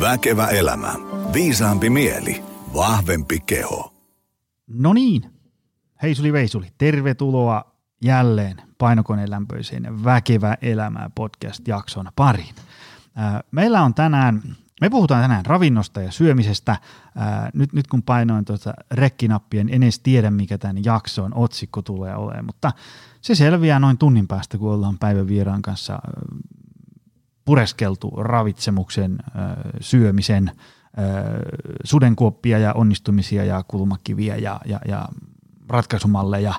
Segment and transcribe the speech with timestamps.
[0.00, 0.94] Väkevä elämä.
[1.32, 2.42] Viisaampi mieli.
[2.74, 3.94] Vahvempi keho.
[4.68, 5.32] No niin,
[6.02, 7.64] heisuli veisuli, tervetuloa
[8.02, 12.54] jälleen painokoneen lämpöiseen Väkevä elämää podcast-jakson pariin.
[13.50, 14.42] Meillä on tänään,
[14.80, 16.76] me puhutaan tänään ravinnosta ja syömisestä.
[17.54, 22.46] Nyt, nyt kun painoin tuota rekkinappia, en edes tiedä mikä tämän jakson otsikko tulee olemaan,
[22.46, 22.72] mutta
[23.20, 25.98] se selviää noin tunnin päästä, kun ollaan päivän vieraan kanssa
[27.44, 29.18] pureskeltu ravitsemuksen,
[29.80, 30.50] syömisen,
[31.84, 35.08] sudenkuoppia ja onnistumisia ja kulmakiviä ja, ja, ja
[35.68, 36.54] ratkaisumalleja,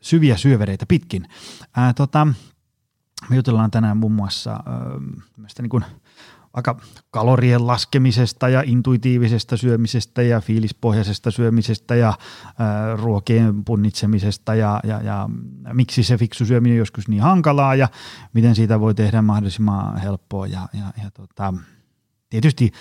[0.00, 1.28] syviä syövereitä pitkin.
[1.76, 2.26] Ää, tota,
[3.30, 4.62] me jutellaan tänään muun muassa ää,
[5.58, 5.84] niin kuin,
[6.54, 6.76] vaikka
[7.10, 12.12] kalorien laskemisesta ja intuitiivisesta syömisestä ja fiilispohjaisesta syömisestä ja
[12.58, 15.28] ää, ruokien punnitsemisesta ja, ja, ja
[15.72, 17.88] miksi se fiksu syöminen on joskus niin hankalaa ja
[18.32, 21.54] miten siitä voi tehdä mahdollisimman helppoa ja, ja, ja tota,
[22.30, 22.72] tietysti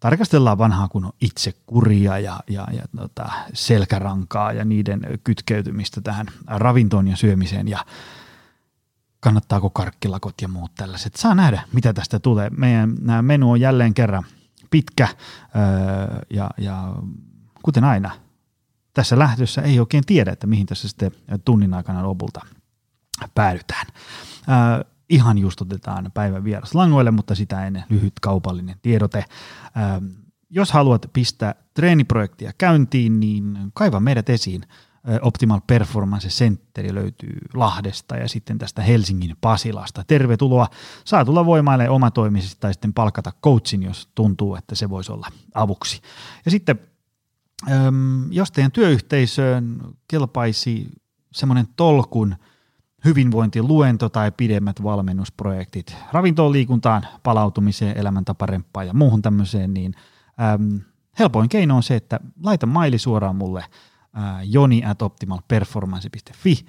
[0.00, 7.08] tarkastellaan vanhaa kun itse kuria ja, ja, ja tota, selkärankaa ja niiden kytkeytymistä tähän ravintoon
[7.08, 7.84] ja syömiseen ja
[9.26, 11.16] kannattaako karkkilakot ja muut tällaiset.
[11.16, 12.50] Saa nähdä, mitä tästä tulee.
[12.50, 14.24] Meidän menu on jälleen kerran
[14.70, 16.94] pitkä öö, ja, ja
[17.62, 18.10] kuten aina,
[18.94, 21.12] tässä lähdössä ei oikein tiedä, että mihin tässä sitten
[21.44, 22.40] tunnin aikana lopulta
[23.34, 23.86] päädytään.
[24.48, 29.24] Öö, ihan just otetaan päivän vieras langoille, mutta sitä ennen lyhyt kaupallinen tiedote.
[29.76, 30.08] Öö,
[30.50, 34.62] jos haluat pistää treeniprojektia käyntiin, niin kaiva meidät esiin–
[35.22, 40.04] Optimal Performance Center löytyy Lahdesta ja sitten tästä Helsingin Pasilasta.
[40.06, 40.68] Tervetuloa.
[41.04, 46.00] Saa tulla voimaille omatoimisesti tai sitten palkata coachin, jos tuntuu, että se voisi olla avuksi.
[46.44, 46.80] Ja sitten,
[48.30, 50.88] jos teidän työyhteisöön kelpaisi
[51.32, 52.36] semmoinen tolkun
[53.04, 59.94] hyvinvointiluento tai pidemmät valmennusprojektit ravintoon, liikuntaan, palautumiseen, elämäntaparempaan ja muuhun tämmöiseen, niin
[61.18, 63.64] helpoin keino on se, että laita maili suoraan mulle–
[64.44, 66.66] joni at optimalperformance.fi,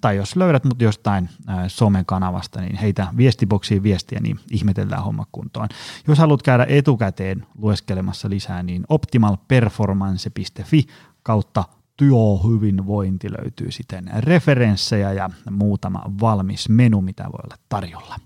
[0.00, 1.28] tai jos löydät mut jostain
[1.68, 5.68] somekanavasta, niin heitä viestiboksiin viestiä, niin ihmetellään homma kuntoon.
[6.08, 10.86] Jos haluat käydä etukäteen lueskelemassa lisää, niin optimalperformance.fi
[11.22, 11.64] kautta
[11.96, 18.16] työhyvinvointi löytyy sitten referenssejä ja muutama valmis menu, mitä voi olla tarjolla.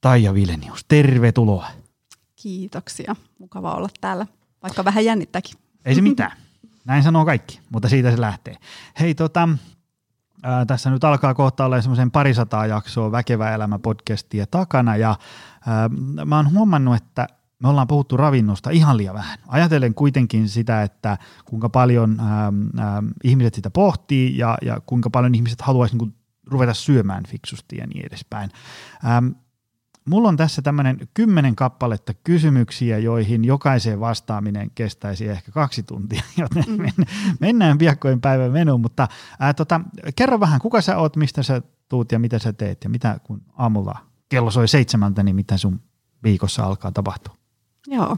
[0.00, 1.68] Taija Vilenius, tervetuloa.
[2.36, 3.16] Kiitoksia.
[3.38, 4.26] Mukava olla täällä,
[4.62, 5.58] vaikka vähän jännittäkin.
[5.84, 6.32] Ei se mitään.
[6.86, 8.56] Näin sanoo kaikki, mutta siitä se lähtee.
[9.00, 9.48] Hei tota,
[10.42, 15.16] ää, tässä nyt alkaa kohta olla semmoisen parisataa jaksoa Väkevä elämä podcastia takana ja
[15.66, 15.90] ää,
[16.24, 17.26] mä oon huomannut, että
[17.62, 19.38] me ollaan puhuttu ravinnosta ihan liian vähän.
[19.48, 25.34] Ajatellen kuitenkin sitä, että kuinka paljon ää, ää, ihmiset sitä pohtii ja, ja kuinka paljon
[25.34, 26.14] ihmiset haluaisi niin
[26.46, 28.50] ruveta syömään fiksusti ja niin edespäin.
[29.02, 29.22] Ää,
[30.06, 36.64] Mulla on tässä tämmöinen kymmenen kappaletta kysymyksiä, joihin jokaiseen vastaaminen kestäisi ehkä kaksi tuntia, joten
[36.68, 37.04] mm.
[37.40, 39.08] mennään piakkoin päivän menuun, mutta
[39.40, 39.80] ää, tota,
[40.16, 43.42] kerro vähän, kuka sä oot, mistä sä tuut ja mitä sä teet ja mitä kun
[43.56, 45.80] aamulla kello soi seitsemältä, niin mitä sun
[46.22, 47.34] viikossa alkaa tapahtua?
[47.86, 48.16] Joo,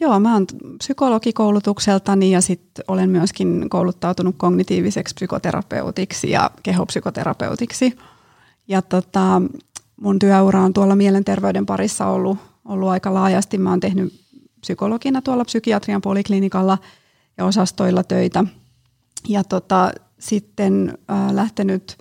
[0.00, 0.46] Joo, mä oon
[0.78, 7.96] psykologikoulutukseltani ja sitten olen myöskin kouluttautunut kognitiiviseksi psykoterapeutiksi ja kehopsykoterapeutiksi.
[8.68, 9.42] Ja tota,
[10.00, 13.58] mun työura on tuolla mielenterveyden parissa ollut, ollut aika laajasti.
[13.58, 14.20] Mä oon tehnyt
[14.60, 16.78] psykologina tuolla psykiatrian poliklinikalla
[17.36, 18.44] ja osastoilla töitä.
[19.28, 21.98] Ja tota, sitten äh, lähtenyt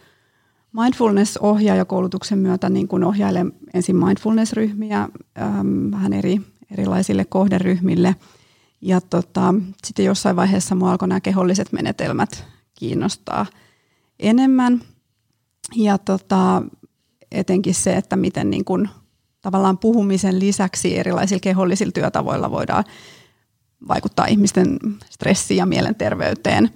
[0.73, 5.09] mindfulness-ohjaajakoulutuksen myötä niin kun ohjailen ensin mindfulness-ryhmiä
[5.41, 8.15] ähm, vähän eri, erilaisille kohderyhmille.
[8.81, 13.45] Ja tota, sitten jossain vaiheessa mua alkoi nämä keholliset menetelmät kiinnostaa
[14.19, 14.81] enemmän.
[15.75, 16.63] Ja tota,
[17.31, 18.89] etenkin se, että miten niin kuin
[19.41, 22.83] tavallaan puhumisen lisäksi erilaisilla kehollisilla työtavoilla voidaan
[23.87, 24.79] vaikuttaa ihmisten
[25.09, 26.69] stressiin ja mielenterveyteen.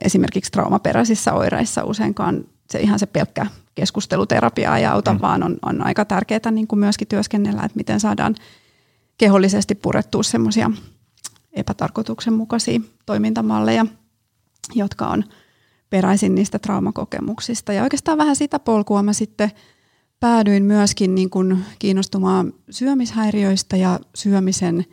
[0.00, 5.20] Esimerkiksi traumaperäisissä oireissa useinkaan se ihan se pelkkä keskusteluterapia ei auta, mm.
[5.20, 8.34] vaan on, on aika tärkeää niin kuin myöskin työskennellä, että miten saadaan
[9.18, 10.70] kehollisesti purettua semmoisia
[11.52, 13.86] epätarkoituksenmukaisia toimintamalleja,
[14.74, 15.24] jotka on–
[15.90, 17.72] peräisin niistä traumakokemuksista.
[17.72, 19.50] Ja oikeastaan vähän sitä polkua mä sitten
[20.20, 24.84] päädyin myöskin niin kuin kiinnostumaan syömishäiriöistä ja syömisen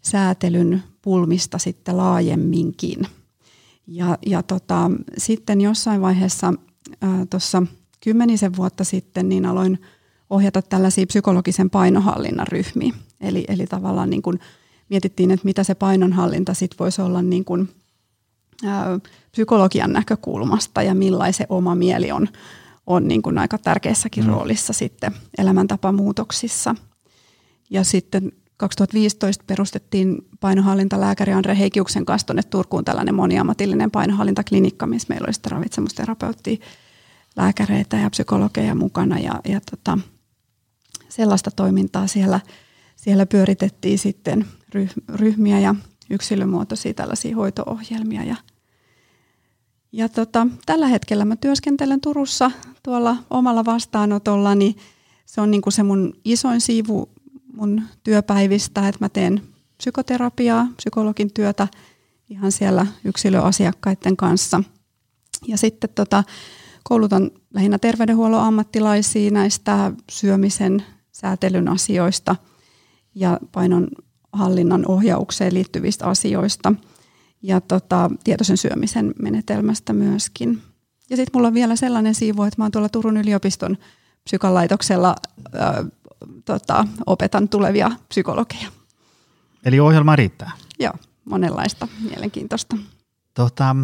[0.00, 3.06] säätelyn pulmista sitten laajemminkin.
[3.86, 6.54] Ja, ja tota, sitten jossain vaiheessa
[7.30, 7.62] tuossa
[8.04, 9.78] kymmenisen vuotta sitten niin aloin
[10.30, 12.94] ohjata tällaisia psykologisen painohallinnan ryhmiä.
[13.20, 14.40] Eli, eli tavallaan niin kuin
[14.88, 17.68] mietittiin, että mitä se painonhallinta sitten voisi olla niin kuin
[19.32, 22.28] psykologian näkökulmasta ja millainen oma mieli on,
[22.86, 24.30] on niin kuin aika tärkeässäkin mm.
[24.30, 26.74] roolissa sitten elämäntapamuutoksissa.
[27.70, 35.24] Ja sitten 2015 perustettiin painohallintalääkäri Andre Heikiuksen kanssa tuonne Turkuun tällainen moniammatillinen painohallintaklinikka, missä meillä
[35.24, 36.60] oli sitten ravitsemusterapeutti,
[37.36, 39.98] lääkäreitä ja psykologeja mukana ja, ja tota,
[41.08, 42.40] sellaista toimintaa siellä,
[42.96, 44.46] siellä pyöritettiin sitten
[45.14, 45.74] ryhmiä ja
[46.10, 48.36] yksilömuotoisia tällaisia hoitoohjelmia ja
[49.92, 52.50] ja tota, tällä hetkellä mä työskentelen Turussa
[52.82, 54.76] tuolla omalla vastaanotolla, niin
[55.26, 57.08] se on niin kuin se mun isoin siivu
[57.54, 59.42] mun työpäivistä, että mä teen
[59.76, 61.68] psykoterapiaa, psykologin työtä
[62.28, 64.62] ihan siellä yksilöasiakkaiden kanssa.
[65.46, 66.24] Ja sitten tota,
[66.82, 72.36] koulutan lähinnä terveydenhuollon ammattilaisia näistä syömisen säätelyn asioista
[73.14, 73.88] ja painon
[74.32, 76.72] hallinnan ohjaukseen liittyvistä asioista
[77.42, 80.62] ja tota, tietoisen syömisen menetelmästä myöskin.
[81.10, 83.78] Ja sitten mulla on vielä sellainen siivu, että mä oon tuolla Turun yliopiston
[84.24, 85.16] psykalaitoksella
[85.58, 85.84] ää,
[86.44, 88.68] tota, opetan tulevia psykologeja.
[89.64, 90.50] Eli ohjelma riittää?
[90.78, 90.92] Joo,
[91.24, 92.76] monenlaista mielenkiintoista.
[93.34, 93.76] Tota,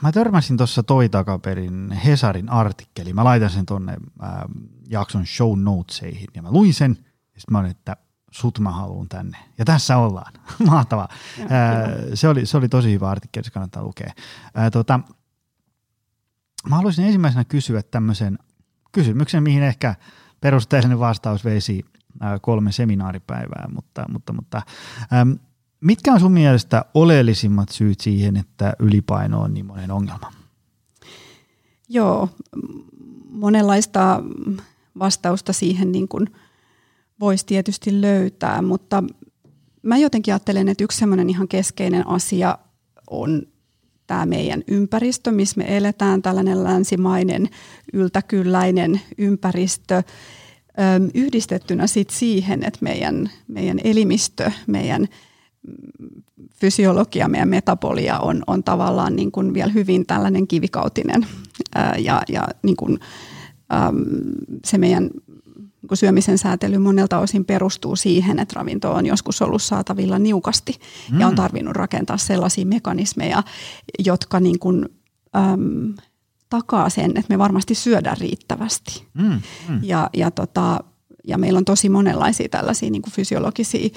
[0.00, 3.12] mä törmäsin tuossa toi takaperin Hesarin artikkeli.
[3.12, 4.48] Mä laitan sen tonne ää,
[4.88, 6.96] jakson show notesihin ja mä luin sen
[7.34, 7.96] ja sitten mä olin, että
[8.34, 9.38] sut mä haluan tänne.
[9.58, 10.32] Ja tässä ollaan.
[10.70, 11.08] Mahtavaa.
[11.38, 14.12] Ja, ää, se, oli, se oli tosi hyvä artikkeli, se kannattaa lukea.
[14.54, 15.00] Ää, tota,
[16.68, 18.38] mä haluaisin ensimmäisenä kysyä tämmöisen
[18.92, 19.94] kysymyksen, mihin ehkä
[20.40, 21.84] perusteellinen vastaus veisi
[22.20, 24.62] ää, kolme seminaaripäivää, mutta, mutta, mutta
[25.12, 25.38] äm,
[25.80, 30.32] mitkä on sun mielestä oleellisimmat syyt siihen, että ylipaino on niin monen ongelma?
[31.88, 32.28] Joo,
[33.30, 34.22] monenlaista
[34.98, 36.30] vastausta siihen niin kuin–
[37.20, 39.04] voisi tietysti löytää, mutta
[39.82, 42.58] mä jotenkin ajattelen, että yksi semmoinen ihan keskeinen asia
[43.10, 43.42] on
[44.06, 47.48] tämä meidän ympäristö, missä me eletään, tällainen länsimainen,
[47.92, 50.02] yltäkylläinen ympäristö,
[51.14, 55.08] yhdistettynä sit siihen, että meidän, meidän elimistö, meidän
[56.54, 61.26] fysiologia, meidän metabolia on, on tavallaan niin kuin vielä hyvin tällainen kivikautinen
[61.98, 62.98] ja, ja niin kuin,
[64.64, 65.10] se meidän
[65.94, 70.78] syömisen säätely monelta osin perustuu siihen, että ravinto on joskus ollut saatavilla niukasti
[71.12, 71.20] mm.
[71.20, 73.42] ja on tarvinnut rakentaa sellaisia mekanismeja,
[73.98, 74.88] jotka niin kuin,
[75.36, 75.94] äm,
[76.50, 79.06] takaa sen, että me varmasti syödään riittävästi.
[79.14, 79.40] Mm.
[79.68, 79.80] Mm.
[79.82, 80.84] Ja, ja, tota,
[81.28, 83.88] ja meillä on tosi monenlaisia tällaisia niin kuin fysiologisia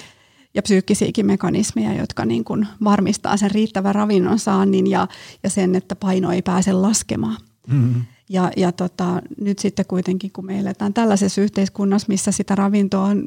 [0.54, 5.08] ja psyykkisiäkin mekanismeja, jotka niin kuin varmistaa sen riittävän ravinnon saannin ja,
[5.42, 7.36] ja sen, että paino ei pääse laskemaan.
[7.66, 8.04] Mm.
[8.28, 13.24] Ja, ja tota, nyt sitten kuitenkin, kun me eletään tällaisessa yhteiskunnassa, missä sitä ravintoa on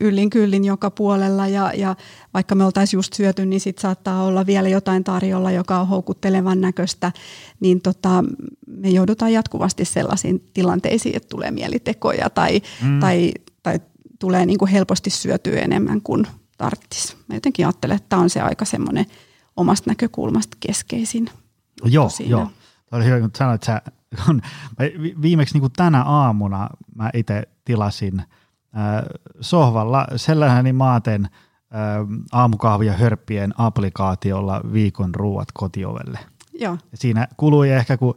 [0.00, 1.96] yllin kyllin joka puolella ja, ja
[2.34, 6.60] vaikka me oltaisiin just syöty, niin sitten saattaa olla vielä jotain tarjolla, joka on houkuttelevan
[6.60, 7.12] näköistä,
[7.60, 8.24] niin tota,
[8.66, 13.00] me joudutaan jatkuvasti sellaisiin tilanteisiin, että tulee mielitekoja tai, mm.
[13.00, 13.80] tai, tai
[14.18, 16.26] tulee niin kuin helposti syötyä enemmän kuin
[16.58, 17.16] tarttis.
[17.28, 19.06] Mä jotenkin ajattelen, että tämä on se aika semmoinen
[19.56, 21.30] omasta näkökulmasta keskeisin.
[21.84, 22.48] Joo, joo.
[22.92, 23.82] Oli hyvä, kun sanoit, että sä
[24.26, 24.42] kun
[25.22, 28.26] viimeksi niin kuin tänä aamuna mä itse tilasin äh,
[29.40, 31.30] sohvalla sellainen maaten äh,
[32.32, 36.18] aamukahvia hörppien applikaatiolla viikon ruuat kotiovelle.
[36.60, 36.78] Joo.
[36.92, 38.14] Ja siinä kului ehkä, kun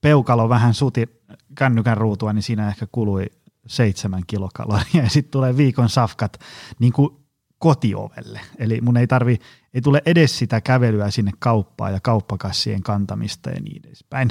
[0.00, 1.22] peukalo vähän suti
[1.54, 3.26] kännykän ruutua, niin siinä ehkä kului
[3.66, 6.38] seitsemän kilokaloria ja sitten tulee viikon safkat
[6.78, 7.16] niin kuin
[7.58, 8.40] kotiovelle.
[8.58, 9.38] Eli mun ei tarvi,
[9.74, 14.30] ei tule edes sitä kävelyä sinne kauppaan ja kauppakassien kantamista ja niin edespäin.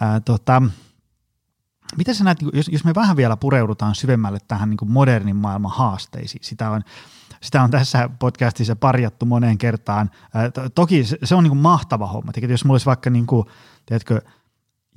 [0.00, 0.62] Ää, tota,
[1.96, 6.44] mitä sä näet, jos, jos me vähän vielä pureudutaan syvemmälle tähän niin modernin maailman haasteisiin,
[6.44, 6.82] sitä on,
[7.42, 10.10] sitä on tässä podcastissa parjattu moneen kertaan.
[10.34, 12.32] Ää, to, toki se, se on niin mahtava homma.
[12.32, 13.46] Tiedätkö, jos mulla olisi vaikka niin kuin,
[13.86, 14.20] tiedätkö,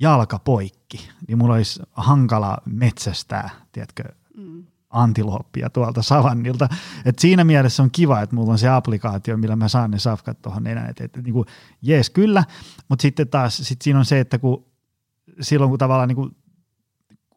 [0.00, 4.04] jalka poikki, niin mulla olisi hankala metsästää, tiedätkö,
[4.36, 6.68] mm antilooppia tuolta savannilta.
[7.04, 10.42] Et siinä mielessä on kiva, että mulla on se applikaatio, millä mä saan ne safkat
[10.42, 10.88] tuohon enää.
[10.88, 11.46] Et, et, niin kuin,
[11.82, 12.44] jees kyllä,
[12.88, 14.66] mutta sitten taas sit siinä on se, että kun
[15.40, 16.36] silloin kun tavallaan niin kuin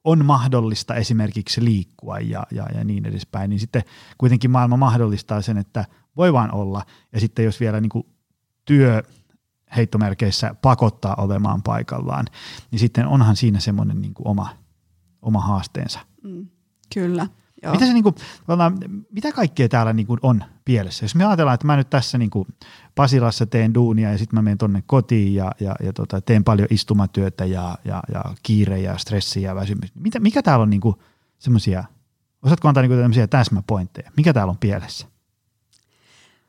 [0.04, 3.84] on mahdollista esimerkiksi liikkua ja, ja, ja niin edespäin, niin sitten
[4.18, 5.86] kuitenkin maailma mahdollistaa sen, että
[6.18, 6.86] voi vaan olla.
[7.14, 8.08] Ja sitten jos vielä niin kuin
[8.66, 9.04] työ
[9.76, 12.26] heittomerkeissä pakottaa olemaan paikallaan,
[12.72, 14.50] niin sitten onhan siinä semmoinen niin kuin oma,
[15.22, 16.00] oma haasteensa.
[16.24, 16.48] Mm,
[16.94, 17.28] kyllä.
[17.64, 17.74] Joo.
[17.74, 18.16] Mitä, se, niin kuin,
[19.12, 21.06] mitä kaikkea täällä niin kuin on pielessä?
[21.06, 22.48] Jos me ajatellaan, että mä nyt tässä niin kuin
[22.96, 26.68] Pasilassa teen duunia ja sitten mä menen tonne kotiin ja, ja, ja tota, teen paljon
[26.72, 29.96] istumatyötä ja, ja, ja kiire ja stressiä ja väsymys.
[29.96, 30.82] Mitä, mikä täällä on niin
[31.40, 31.84] semmoisia,
[32.44, 34.12] osaatko antaa niin tämmöisiä täsmäpointteja?
[34.18, 35.08] Mikä täällä on pielessä?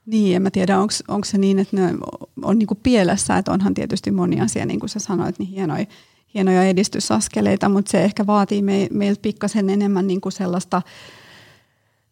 [0.07, 0.79] Niin, en mä tiedä,
[1.09, 1.95] onko se niin, että ne
[2.43, 5.87] on niin kuin pielessä, että onhan tietysti moni asia, niin kuin sä sanoit, niin hienoja
[6.35, 10.83] hienoja edistysaskeleita, mutta se ehkä vaatii me, meiltä pikkasen enemmän niin kuin sellaista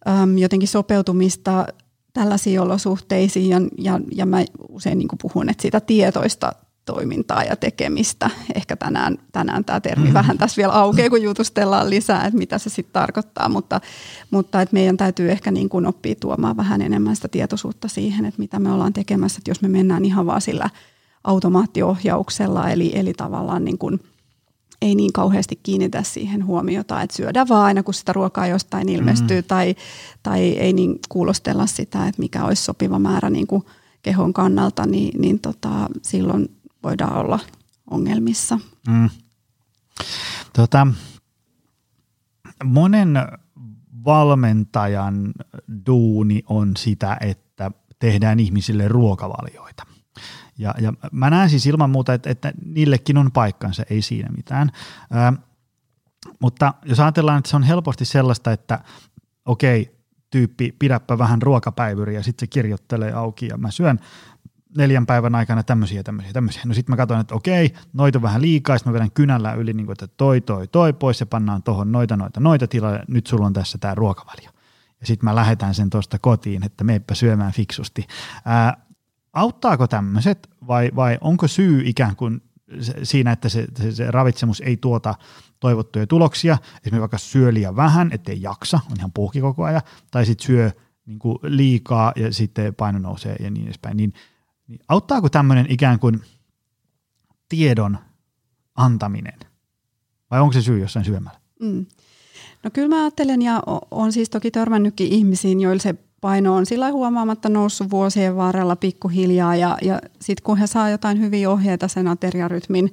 [0.09, 1.67] äm, jotenkin sopeutumista
[2.12, 6.52] tällaisiin olosuhteisiin ja, ja, ja mä usein niin kuin puhun, että sitä tietoista
[6.85, 8.31] toimintaa ja tekemistä.
[8.55, 10.14] Ehkä tänään, tänään tämä termi mm.
[10.14, 13.81] vähän tässä vielä aukeaa, kun jutustellaan lisää, että mitä se sitten tarkoittaa, mutta,
[14.31, 18.41] mutta että meidän täytyy ehkä niin kuin oppia tuomaan vähän enemmän sitä tietoisuutta siihen, että
[18.41, 20.71] mitä me ollaan tekemässä, että jos me mennään ihan vaan sillä
[21.25, 24.00] automaattiohjauksella, eli, eli tavallaan niin kuin
[24.83, 29.41] ei niin kauheasti kiinnitä siihen huomiota, että syödään vaan aina, kun sitä ruokaa jostain ilmestyy,
[29.41, 29.47] mm.
[29.47, 29.75] tai,
[30.23, 33.62] tai ei niin kuulostella sitä, että mikä olisi sopiva määrä niin kuin
[34.03, 37.39] kehon kannalta, niin, niin tota, silloin voidaan olla
[37.91, 38.59] ongelmissa.
[38.89, 39.11] Mm.
[40.53, 40.87] Tota,
[42.65, 43.17] monen
[44.05, 45.33] valmentajan
[45.87, 49.92] duuni on sitä, että tehdään ihmisille ruokavalioita.
[50.62, 54.73] Ja, ja mä näen siis ilman muuta, että, että niillekin on paikkansa, ei siinä mitään.
[55.11, 55.33] Ää,
[56.38, 58.78] mutta jos ajatellaan, että se on helposti sellaista, että
[59.45, 59.97] okei,
[60.31, 63.99] tyyppi, pidäpä vähän ruokapäivyriä, ja sitten se kirjoittelee auki ja mä syön
[64.76, 66.62] neljän päivän aikana tämmöisiä, tämmöisiä, tämmöisiä.
[66.64, 69.87] No sitten mä katson, että okei, noita vähän liikaa, sitten mä vedän kynällä yli, niin
[69.87, 73.47] kuin, että toi, toi, toi pois ja pannaan tuohon noita, noita, noita tilalle, nyt sulla
[73.47, 74.50] on tässä tämä ruokavalio.
[75.00, 78.07] Ja sitten mä lähetän sen tuosta kotiin, että meipä syömään fiksusti.
[78.45, 78.76] Ää,
[79.33, 82.43] auttaako tämmöiset vai, vai onko syy ikään kuin
[83.03, 85.15] siinä, että se, se, se ravitsemus ei tuota
[85.61, 90.27] toivottuja tuloksia, esimerkiksi vaikka syö liian vähän, ettei jaksa, on ihan puhki koko ajan, tai
[90.27, 90.71] sitten syö
[91.07, 94.12] niin kuin liikaa ja sitten paino nousee ja niin edespäin, niin,
[94.67, 96.21] niin auttaako tämmöinen ikään kuin
[97.49, 97.99] tiedon
[98.75, 99.39] antaminen,
[100.31, 101.41] vai onko se syy jossain syömällä?
[101.61, 101.87] Mm.
[102.65, 106.91] No kyllä mä ajattelen ja on siis toki törmännytkin ihmisiin, joilla se paino on sillä
[106.91, 112.09] huomaamatta noussut vuosien varrella pikkuhiljaa ja, ja sitten kun he saa jotain hyviä ohjeita sen
[112.09, 112.93] ateriarytmin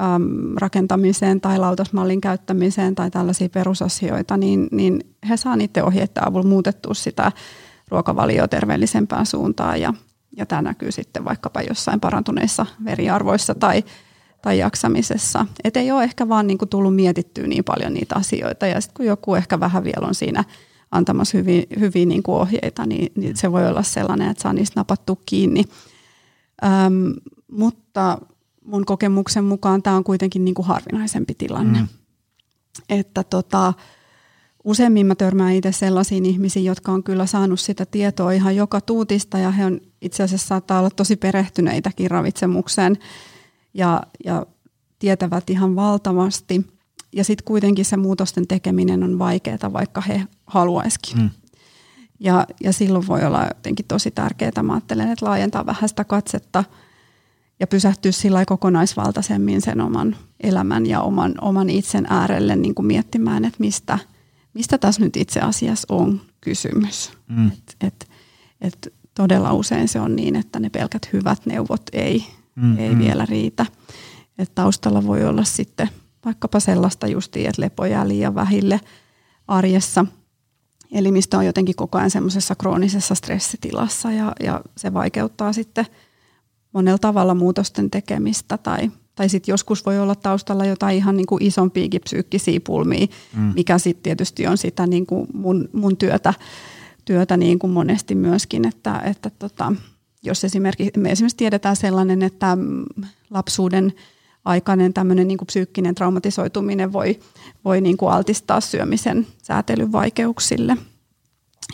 [0.00, 6.48] äm, rakentamiseen tai lautasmallin käyttämiseen tai tällaisia perusasioita, niin, niin he saa niiden ohjeiden avulla
[6.48, 7.32] muutettua sitä
[7.88, 9.94] ruokavalioa terveellisempään suuntaan ja,
[10.36, 13.84] ja tämä näkyy sitten vaikkapa jossain parantuneissa veriarvoissa tai,
[14.42, 15.46] tai jaksamisessa.
[15.64, 19.06] Et ei ole ehkä vaan niinku tullut mietittyä niin paljon niitä asioita ja sitten kun
[19.06, 20.44] joku ehkä vähän vielä on siinä–
[20.96, 24.80] antamassa hyviä, hyviä niin kuin ohjeita, niin, niin se voi olla sellainen, että saa niistä
[24.80, 25.64] napattua kiinni.
[26.64, 27.14] Öm,
[27.52, 28.18] mutta
[28.64, 31.78] mun kokemuksen mukaan tämä on kuitenkin niin kuin harvinaisempi tilanne.
[31.78, 31.88] Mm.
[32.88, 33.72] Että tota,
[34.64, 39.38] useimmin mä törmään itse sellaisiin ihmisiin, jotka on kyllä saanut sitä tietoa ihan joka tuutista
[39.38, 42.96] ja he on itse asiassa saattaa olla tosi perehtyneitäkin ravitsemukseen
[43.74, 44.46] ja, ja
[44.98, 46.64] tietävät ihan valtavasti–
[47.14, 51.18] ja sitten kuitenkin se muutosten tekeminen on vaikeaa, vaikka he haluaisikin.
[51.18, 51.30] Mm.
[52.20, 56.64] Ja, ja silloin voi olla jotenkin tosi tärkeää, mä ajattelen, että laajentaa vähän sitä katsetta
[57.60, 63.44] ja pysähtyä sillä kokonaisvaltaisemmin sen oman elämän ja oman, oman itsen äärelle niin kuin miettimään,
[63.44, 63.98] että mistä,
[64.54, 67.12] mistä tässä nyt itse asiassa on kysymys.
[67.28, 67.46] Mm.
[67.46, 68.08] Et, et,
[68.60, 72.98] et todella usein se on niin, että ne pelkät hyvät neuvot ei, mm, ei mm.
[72.98, 73.66] vielä riitä.
[74.38, 75.88] Et taustalla voi olla sitten–
[76.24, 78.80] vaikkapa sellaista justiin, että lepo jää liian vähille
[79.48, 80.06] arjessa.
[80.92, 85.86] Elimistö on jotenkin koko ajan semmoisessa kroonisessa stressitilassa ja, ja se vaikeuttaa sitten
[86.72, 91.42] monella tavalla muutosten tekemistä tai, tai sitten joskus voi olla taustalla jotain ihan niin kuin
[91.42, 93.52] isompiakin psyykkisiä pulmia, mm.
[93.54, 96.34] mikä sitten tietysti on sitä niin kuin mun, mun työtä,
[97.04, 99.72] työtä niin kuin monesti myöskin, että, että tota,
[100.22, 102.58] jos esimerkiksi, me esimerkiksi tiedetään sellainen, että
[103.30, 103.92] lapsuuden–
[104.44, 107.20] aikainen tämmöinen niin kuin psyykkinen traumatisoituminen voi,
[107.64, 110.76] voi niin kuin altistaa syömisen säätelyn vaikeuksille.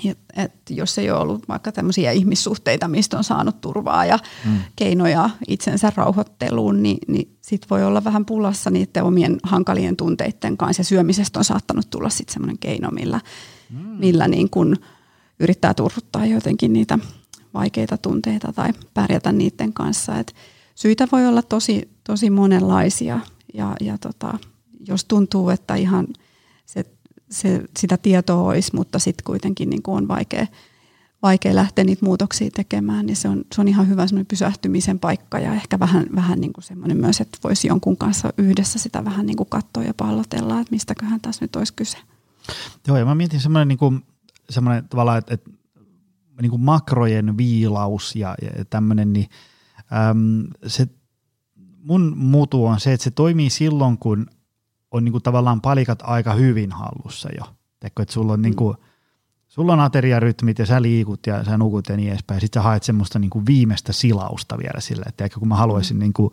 [0.05, 4.59] Et, et jos ei ole ollut vaikka tämmöisiä ihmissuhteita, mistä on saanut turvaa ja mm.
[4.77, 10.81] keinoja itsensä rauhoitteluun, niin, niin sit voi olla vähän pulassa niiden omien hankalien tunteiden kanssa.
[10.81, 13.21] Ja syömisestä on saattanut tulla sitten semmoinen keino, millä,
[13.71, 13.79] mm.
[13.79, 14.77] millä niin kun
[15.41, 16.99] yrittää turruttaa jotenkin niitä
[17.55, 20.19] vaikeita tunteita tai pärjätä niiden kanssa.
[20.19, 20.35] Et
[20.75, 23.21] syitä voi olla tosi, tosi monenlaisia
[23.55, 24.39] ja, ja tota,
[24.89, 26.07] jos tuntuu, että ihan
[26.67, 26.85] se,
[27.31, 30.47] se, sitä tietoa olisi, mutta sitten kuitenkin niin kuin on vaikea,
[31.23, 35.55] vaikea lähteä niitä muutoksia tekemään, niin se on, se on ihan hyvä pysähtymisen paikka ja
[35.55, 39.37] ehkä vähän, vähän niin kuin semmoinen myös, että voisi jonkun kanssa yhdessä sitä vähän niin
[39.37, 41.99] kuin katsoa ja pallotella, että mistäköhän tässä nyt olisi kyse.
[42.87, 44.05] Joo, ja mä mietin semmoinen, niin kuin,
[44.51, 45.51] semmoinen tavallaan, että, että
[46.43, 49.29] niin kuin makrojen viilaus ja, ja tämmöinen, niin
[50.11, 50.89] äm, se
[51.85, 54.27] mun mutu on se, että se toimii silloin, kun
[54.91, 57.45] on niinku tavallaan palikat aika hyvin hallussa jo.
[57.81, 58.77] Teekö, että sulla on, niinku,
[59.49, 62.41] sulla on ateriarytmit ja sä liikut ja sä nukut ja niin edespäin.
[62.41, 66.01] Sitten sä haet semmoista niinku viimeistä silausta vielä sille, että kun mä haluaisin mm.
[66.01, 66.31] niinku,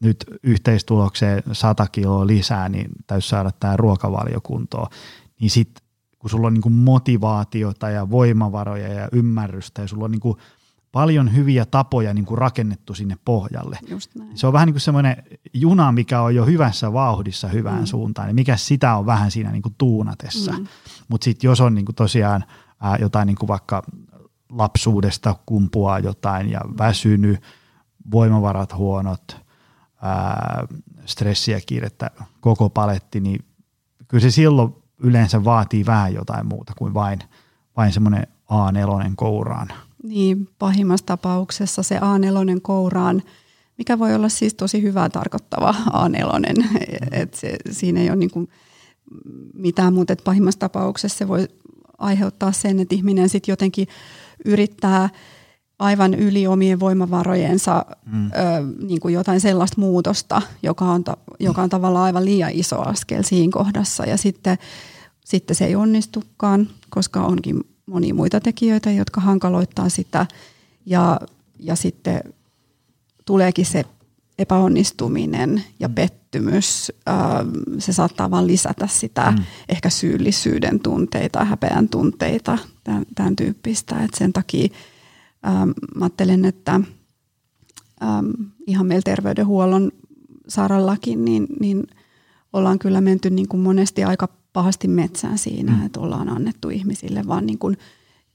[0.00, 4.86] nyt yhteistulokseen 100 kiloa lisää, niin täytyy saada tämä ruokavalio kuntoon.
[5.40, 10.10] Niin sitten kun sulla on niin kuin motivaatiota ja voimavaroja ja ymmärrystä ja sulla on
[10.10, 10.38] niin kuin
[10.92, 13.78] paljon hyviä tapoja niin kuin rakennettu sinne pohjalle.
[14.34, 15.22] Se on vähän niin kuin semmoinen
[15.54, 17.86] juna, mikä on jo hyvässä vauhdissa hyvään mm.
[17.86, 20.52] suuntaan, niin mikä sitä on vähän siinä niin kuin tuunatessa.
[20.52, 20.66] Mm.
[21.08, 22.44] Mutta sitten jos on niin kuin tosiaan
[22.80, 23.82] ää, jotain niin kuin vaikka
[24.50, 27.42] lapsuudesta kumpuaa jotain ja väsynyt,
[28.10, 29.36] voimavarat huonot,
[30.02, 30.66] ää,
[31.06, 33.44] stressiä, kiirettä, koko paletti, niin
[34.08, 37.18] kyllä se silloin yleensä vaatii vähän jotain muuta kuin vain,
[37.76, 39.68] vain semmoinen A4 kouraan.
[40.02, 43.22] Niin, pahimmassa tapauksessa se A4 kouraan,
[43.78, 46.78] mikä voi olla siis tosi hyvää tarkoittava A4,
[47.12, 48.48] että se, siinä ei ole niin kuin
[49.54, 51.48] mitään muuta, että pahimmassa tapauksessa se voi
[51.98, 53.88] aiheuttaa sen, että ihminen sitten jotenkin
[54.44, 55.08] yrittää
[55.78, 58.26] aivan yli omien voimavarojensa mm.
[58.26, 58.30] ö,
[58.86, 63.22] niin kuin jotain sellaista muutosta, joka on, ta, joka on tavallaan aivan liian iso askel
[63.22, 64.04] siinä kohdassa.
[64.04, 64.58] Ja sitten,
[65.24, 70.26] sitten se ei onnistukaan, koska onkin monia muita tekijöitä, jotka hankaloittaa sitä.
[70.86, 71.20] Ja,
[71.58, 72.20] ja sitten
[73.24, 73.84] tuleekin se
[74.38, 75.94] epäonnistuminen ja mm.
[75.94, 76.92] pettymys,
[77.78, 79.44] se saattaa vaan lisätä sitä mm.
[79.68, 84.02] ehkä syyllisyyden tunteita, häpeän tunteita, tämän, tämän tyyppistä.
[84.04, 84.68] Et sen takia
[85.46, 86.80] ähm, mä ajattelen, että
[88.02, 88.30] ähm,
[88.66, 89.92] ihan meillä terveydenhuollon
[90.48, 91.86] sarallakin, niin, niin
[92.52, 94.28] ollaan kyllä menty niin kuin monesti aika
[94.58, 95.86] pahasti metsään siinä, mm.
[95.86, 97.76] että ollaan annettu ihmisille vaan niin kuin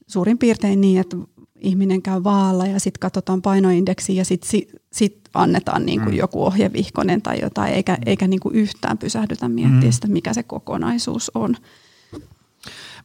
[0.06, 1.16] suurin piirtein niin, että
[1.60, 6.18] ihminen käy vaalla ja sitten katsotaan painoindeksi ja sitten sit, sit annetaan niin kuin mm.
[6.18, 8.02] joku ohjevihkonen tai jotain, eikä, mm.
[8.06, 9.92] eikä niin kuin yhtään pysähdytä miettiä mm.
[9.92, 11.56] sitä, mikä se kokonaisuus on.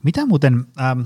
[0.04, 1.02] Mitä muuten, ähm,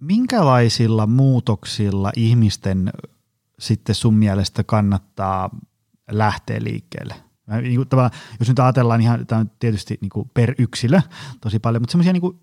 [0.00, 2.92] minkälaisilla muutoksilla ihmisten
[3.58, 5.50] sitten sun mielestä kannattaa
[6.10, 7.14] lähteä liikkeelle?
[7.46, 8.10] Niin kuin,
[8.40, 11.00] jos nyt ajatellaan ihan, tämä on tietysti niin kuin per yksilö
[11.40, 12.40] tosi paljon, mutta semmoisia, niin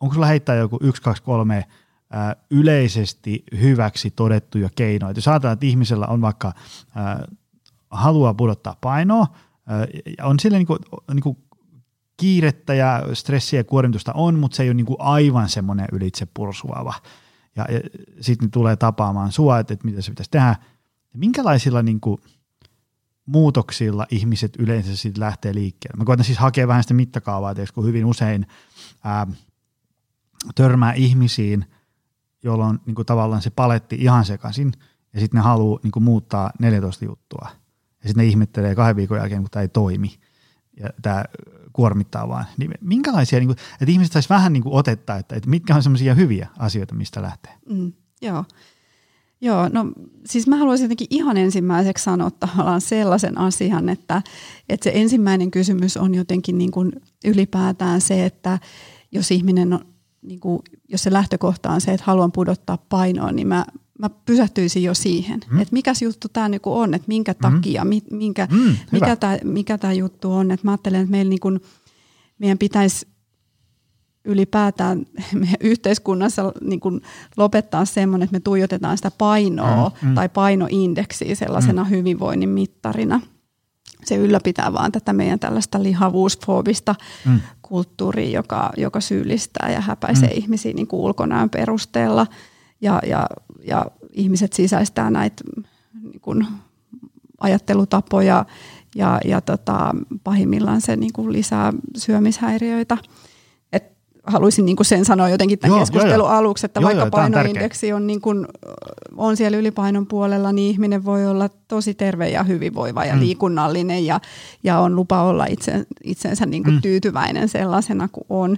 [0.00, 1.64] onko sulla heittää joku yksi, kaksi, kolme
[2.10, 5.12] ää, yleisesti hyväksi todettuja keinoja?
[5.16, 6.52] Jos ajatellaan, että ihmisellä on vaikka
[6.94, 7.28] ää,
[7.90, 9.26] haluaa pudottaa painoa,
[9.66, 9.86] ää,
[10.22, 10.78] on sille niin kuin,
[11.12, 11.38] niin kuin
[12.16, 16.26] kiirettä ja stressiä ja kuormitusta on, mutta se ei ole niin kuin aivan semmoinen ylitse
[16.34, 16.94] pursuava.
[17.56, 17.80] Ja, ja
[18.20, 20.56] sitten tulee tapaamaan sua, että, että mitä se pitäisi tehdä.
[21.12, 22.18] Ja minkälaisilla niin kuin
[23.26, 25.98] muutoksilla ihmiset yleensä sitten lähtee liikkeelle?
[25.98, 28.46] Mä koitan siis hakea vähän sitä mittakaavaa, että kun hyvin usein
[29.04, 29.26] ää,
[30.54, 31.64] törmää ihmisiin,
[32.42, 34.72] joilla on niin kuin tavallaan se paletti ihan sekaisin,
[35.14, 37.48] ja sitten ne haluaa niin kuin muuttaa 14 juttua.
[38.02, 40.18] Ja sitten ne ihmettelee kahden viikon jälkeen, kun tämä ei toimi.
[40.80, 41.24] Ja tämä
[41.72, 42.44] kuormittaa vaan.
[42.56, 45.82] Niin minkälaisia, niin kuin, että ihmiset saisi vähän niin kuin otetta, että, että mitkä on
[45.82, 47.52] semmoisia hyviä asioita, mistä lähtee?
[47.68, 48.44] Mm, joo.
[49.40, 49.92] Joo, no
[50.26, 54.22] siis mä haluaisin jotenkin ihan ensimmäiseksi sanoa tavallaan sellaisen asian, että,
[54.68, 56.92] että se ensimmäinen kysymys on jotenkin niin kuin
[57.24, 58.58] ylipäätään se, että
[59.12, 59.86] jos ihminen on,
[60.22, 63.66] niin kuin, jos se lähtökohta on se, että haluan pudottaa painoa, niin mä,
[63.98, 65.60] mä pysähtyisin jo siihen, mm.
[65.60, 67.56] että mikä juttu tämä niinku on, että minkä mm-hmm.
[67.56, 68.00] takia, mm.
[68.10, 70.50] minkä, mm, mikä tämä mikä tää juttu on.
[70.50, 71.48] Että mä ajattelen, että meillä niinku,
[72.38, 73.06] meidän pitäisi
[74.26, 77.00] ylipäätään meidän yhteiskunnassa niin kuin
[77.36, 80.14] lopettaa semmoinen, että me tuijotetaan sitä painoa mm, mm.
[80.14, 81.90] tai painoindeksiä sellaisena mm.
[81.90, 83.20] hyvinvoinnin mittarina.
[84.04, 86.94] Se ylläpitää vaan tätä meidän tällaista lihavuusfoobista
[87.26, 87.40] mm.
[87.62, 90.36] kulttuuria, joka, joka syyllistää ja häpäisee mm.
[90.36, 92.26] ihmisiä niin kuin ulkonäön perusteella.
[92.80, 93.26] Ja, ja,
[93.64, 95.44] ja ihmiset sisäistää näitä
[96.02, 96.46] niin kuin
[97.40, 98.44] ajattelutapoja
[98.94, 102.98] ja, ja tota, pahimmillaan se niin kuin lisää syömishäiriöitä–
[104.26, 107.10] haluaisin niin kuin sen sanoa jotenkin tämän joo, keskustelun joo, aluksi, että joo, vaikka joo,
[107.10, 108.46] painoindeksi on, niin kuin,
[109.16, 113.20] on siellä ylipainon puolella, niin ihminen voi olla tosi terve ja hyvinvoiva ja mm.
[113.20, 114.20] liikunnallinen ja,
[114.64, 116.82] ja on lupa olla itse, itsensä niin kuin mm.
[116.82, 118.56] tyytyväinen sellaisena kuin on.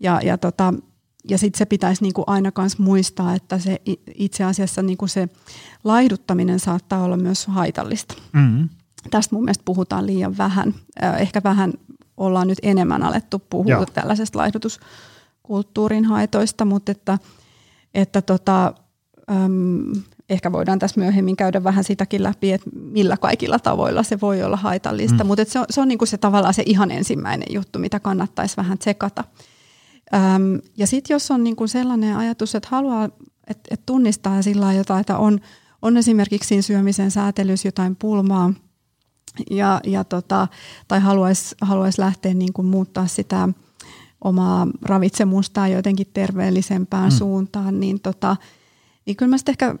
[0.00, 0.74] Ja, ja, tota,
[1.28, 3.80] ja sitten se pitäisi niin kuin aina myös muistaa, että se
[4.14, 5.28] itse asiassa niin kuin se
[5.84, 8.14] laihduttaminen saattaa olla myös haitallista.
[8.32, 8.68] Mm.
[9.10, 10.74] Tästä mun mielestä puhutaan liian vähän,
[11.18, 11.72] ehkä vähän
[12.18, 13.86] ollaan nyt enemmän alettu puhua Joo.
[13.86, 17.18] tällaisesta laihdutuskulttuurin haitoista, mutta että,
[17.94, 18.74] että tota,
[19.30, 19.92] äm,
[20.30, 24.56] ehkä voidaan tässä myöhemmin käydä vähän sitäkin läpi, että millä kaikilla tavoilla se voi olla
[24.56, 25.28] haitallista, mm.
[25.28, 28.78] mutta se on, se on niinku se tavallaan se ihan ensimmäinen juttu, mitä kannattaisi vähän
[28.78, 29.24] tsekata.
[30.14, 33.04] Äm, ja sitten jos on niinku sellainen ajatus, että haluaa,
[33.46, 35.40] että et tunnistaa sillä jotain, että on,
[35.82, 38.52] on esimerkiksi siinä syömisen säätelyssä jotain pulmaa–
[39.50, 40.48] ja, ja tota,
[40.88, 43.48] tai haluaisi haluais lähteä niin kuin muuttaa sitä
[44.24, 47.16] omaa ravitsemustaan jotenkin terveellisempään mm.
[47.16, 48.36] suuntaan, niin, tota,
[49.06, 49.74] niin kyllä mä sitten ehkä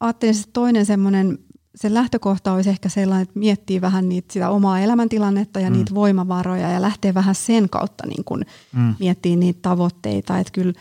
[0.00, 1.38] ajattelisin, että toinen semmoinen
[1.76, 5.76] se lähtökohta olisi ehkä sellainen, että miettii vähän niitä, sitä omaa elämäntilannetta ja mm.
[5.76, 8.94] niitä voimavaroja ja lähtee vähän sen kautta niin kuin mm.
[9.00, 10.38] miettii niitä tavoitteita.
[10.38, 10.72] Että kyllä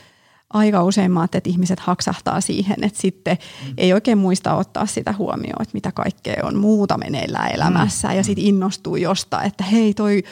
[0.56, 3.74] aika usein mä että ihmiset haksahtaa siihen, että sitten mm.
[3.78, 8.15] ei oikein muista ottaa sitä huomioon, että mitä kaikkea on muuta meneillään elämässä mm.
[8.15, 10.24] ja sitten innostuu jostain, että hei toi,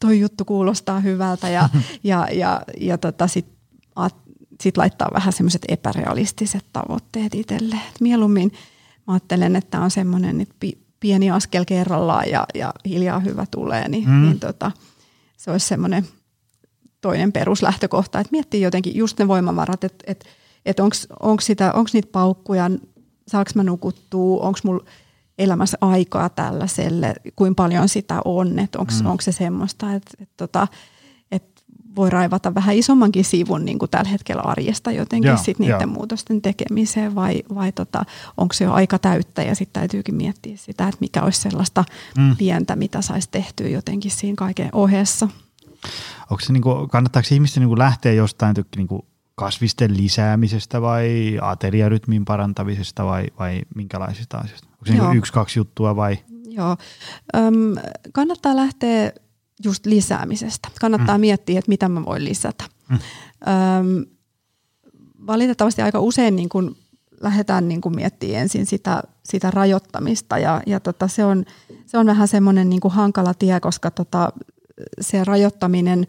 [0.00, 1.68] toi juttu kuulostaa hyvältä ja,
[2.04, 3.62] ja, ja, ja tota sitten
[4.60, 7.82] sit laittaa vähän semmoiset epärealistiset tavoitteet itselleen.
[8.00, 8.52] Mieluummin
[9.06, 10.66] mä ajattelen, että on semmoinen että
[11.00, 14.22] pieni askel kerrallaan ja, ja hiljaa hyvä tulee, niin, mm.
[14.22, 14.70] niin tota,
[15.36, 16.06] se olisi semmoinen
[17.02, 20.26] toinen peruslähtökohta, että miettii jotenkin just ne voimavarat, että, että,
[20.66, 20.82] että
[21.22, 21.42] onko
[21.92, 22.70] niitä paukkuja,
[23.28, 24.84] saako mä nukuttua, onko mulla
[25.38, 29.16] elämässä aikaa tällaiselle, kuinka paljon sitä on, että onko mm.
[29.20, 30.68] se semmoista, että, että, tota,
[31.32, 31.62] että
[31.96, 35.90] voi raivata vähän isommankin sivun niin kuin tällä hetkellä arjesta jotenkin joo, sit niiden joo.
[35.90, 38.04] muutosten tekemiseen vai, vai tota,
[38.36, 41.84] onko se jo aika täyttä ja sitten täytyykin miettiä sitä, että mikä olisi sellaista
[42.18, 42.36] mm.
[42.36, 45.28] pientä, mitä saisi tehtyä jotenkin siinä kaiken ohessa.
[46.30, 49.02] Onko se niin kuin, kannattaako ihmisten niin kuin lähteä jostain niin kuin
[49.34, 54.68] kasvisten lisäämisestä vai ateriarytmin parantamisesta vai, vai minkälaisista asioista?
[54.72, 56.18] Onko se niin yksi, kaksi juttua vai?
[56.44, 56.76] Joo,
[57.36, 57.54] Öm,
[58.12, 59.12] kannattaa lähteä
[59.64, 60.68] just lisäämisestä.
[60.80, 61.20] Kannattaa mm.
[61.20, 62.64] miettiä, että mitä mä voin lisätä.
[62.88, 62.98] Mm.
[63.48, 64.04] Öm,
[65.26, 66.76] valitettavasti aika usein niin kun
[67.20, 71.44] lähdetään niin kun miettimään ensin sitä, sitä rajoittamista ja, ja tota, se, on,
[71.86, 74.32] se on vähän semmoinen niin hankala tie, koska tota,
[75.00, 76.06] se rajoittaminen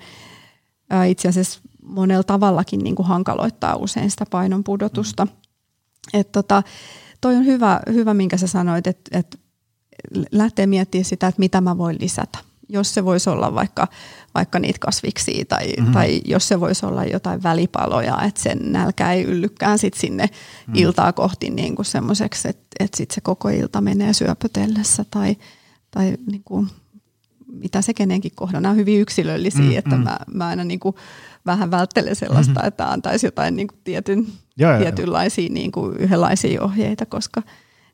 [0.90, 5.26] ää, itse asiassa monella tavallakin niin kuin hankaloittaa usein sitä painon pudotusta.
[5.26, 5.32] Mm.
[6.14, 6.64] Et tota,
[7.22, 9.40] toi on hyvä, hyvä, minkä sä sanoit, että et
[10.32, 12.38] lähtee miettimään sitä, että mitä mä voin lisätä
[12.70, 13.88] jos se voisi olla vaikka,
[14.36, 15.94] vaikka niitä kasviksia tai, mm-hmm.
[15.94, 20.76] tai jos se voisi olla jotain välipaloja, että sen nälkä ei yllykään sit sinne mm-hmm.
[20.76, 25.38] iltaa kohti niin semmoiseksi, että, että sit se koko ilta menee syöpötellessä tai,
[25.92, 26.70] tai niin kuin,
[27.54, 28.62] mitä se kenenkin kohdalla.
[28.62, 29.78] Nämä on hyvin yksilöllisiä, mm-hmm.
[29.78, 30.96] että mä, mä aina niin kuin
[31.46, 32.68] vähän välttelen sellaista, mm-hmm.
[32.68, 37.44] että antaisi jotain niin kuin tietyn, ja, tietynlaisia niin kuin yhdenlaisia ohjeita, koska,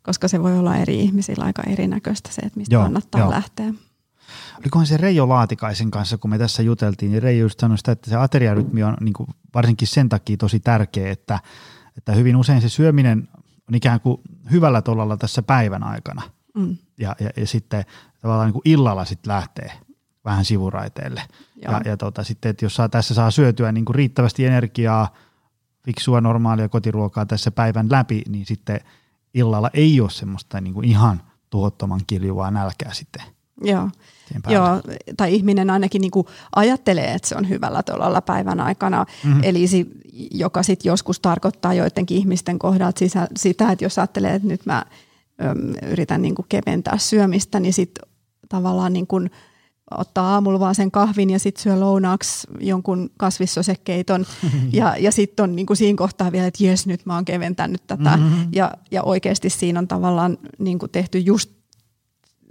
[0.03, 3.29] koska se voi olla eri ihmisillä aika erinäköistä se, että mistä Joo, kannattaa jo.
[3.29, 3.73] lähteä
[4.59, 8.09] olikohan se Reijo Laatikaisen kanssa, kun me tässä juteltiin, niin Reijo just sanoi sitä, että
[8.09, 11.39] se ateriarytmi on niin kuin varsinkin sen takia tosi tärkeä, että,
[11.97, 13.27] että hyvin usein se syöminen
[13.69, 16.21] on ikään kuin hyvällä tolalla tässä päivän aikana.
[16.55, 16.77] Mm.
[16.97, 17.85] Ja, ja, ja sitten
[18.21, 19.71] tavallaan niin kuin illalla sitten lähtee
[20.25, 21.21] vähän sivuraiteelle.
[21.55, 21.73] Joo.
[21.73, 25.13] Ja, ja tota, sitten, että jos saa, tässä saa syötyä niin kuin riittävästi energiaa,
[25.85, 28.79] fiksua normaalia kotiruokaa tässä päivän läpi, niin sitten
[29.33, 33.23] illalla ei ole semmoista niin kuin ihan tuhottoman kiljuvaa nälkää sitten–
[33.61, 33.89] Joo.
[34.47, 34.81] Joo,
[35.17, 39.05] tai ihminen ainakin niin kuin ajattelee, että se on hyvällä tolalla päivän aikana.
[39.23, 39.41] Mm-hmm.
[39.43, 39.87] Eli si,
[40.31, 44.85] joka sitten joskus tarkoittaa joidenkin ihmisten kohdalta sisä, sitä, että jos ajattelee, että nyt mä
[45.43, 48.08] öm, yritän niin kuin keventää syömistä, niin sitten
[48.49, 49.31] tavallaan niin kuin
[49.91, 54.25] ottaa aamulla vaan sen kahvin ja sitten syö lounaaksi jonkun kasvissosekeiton.
[54.73, 57.87] ja, ja sitten on niin kuin siinä kohtaa vielä, että jes, nyt mä oon keventänyt
[57.87, 58.17] tätä.
[58.17, 58.47] Mm-hmm.
[58.51, 61.51] Ja, ja oikeasti siinä on tavallaan niin kuin tehty just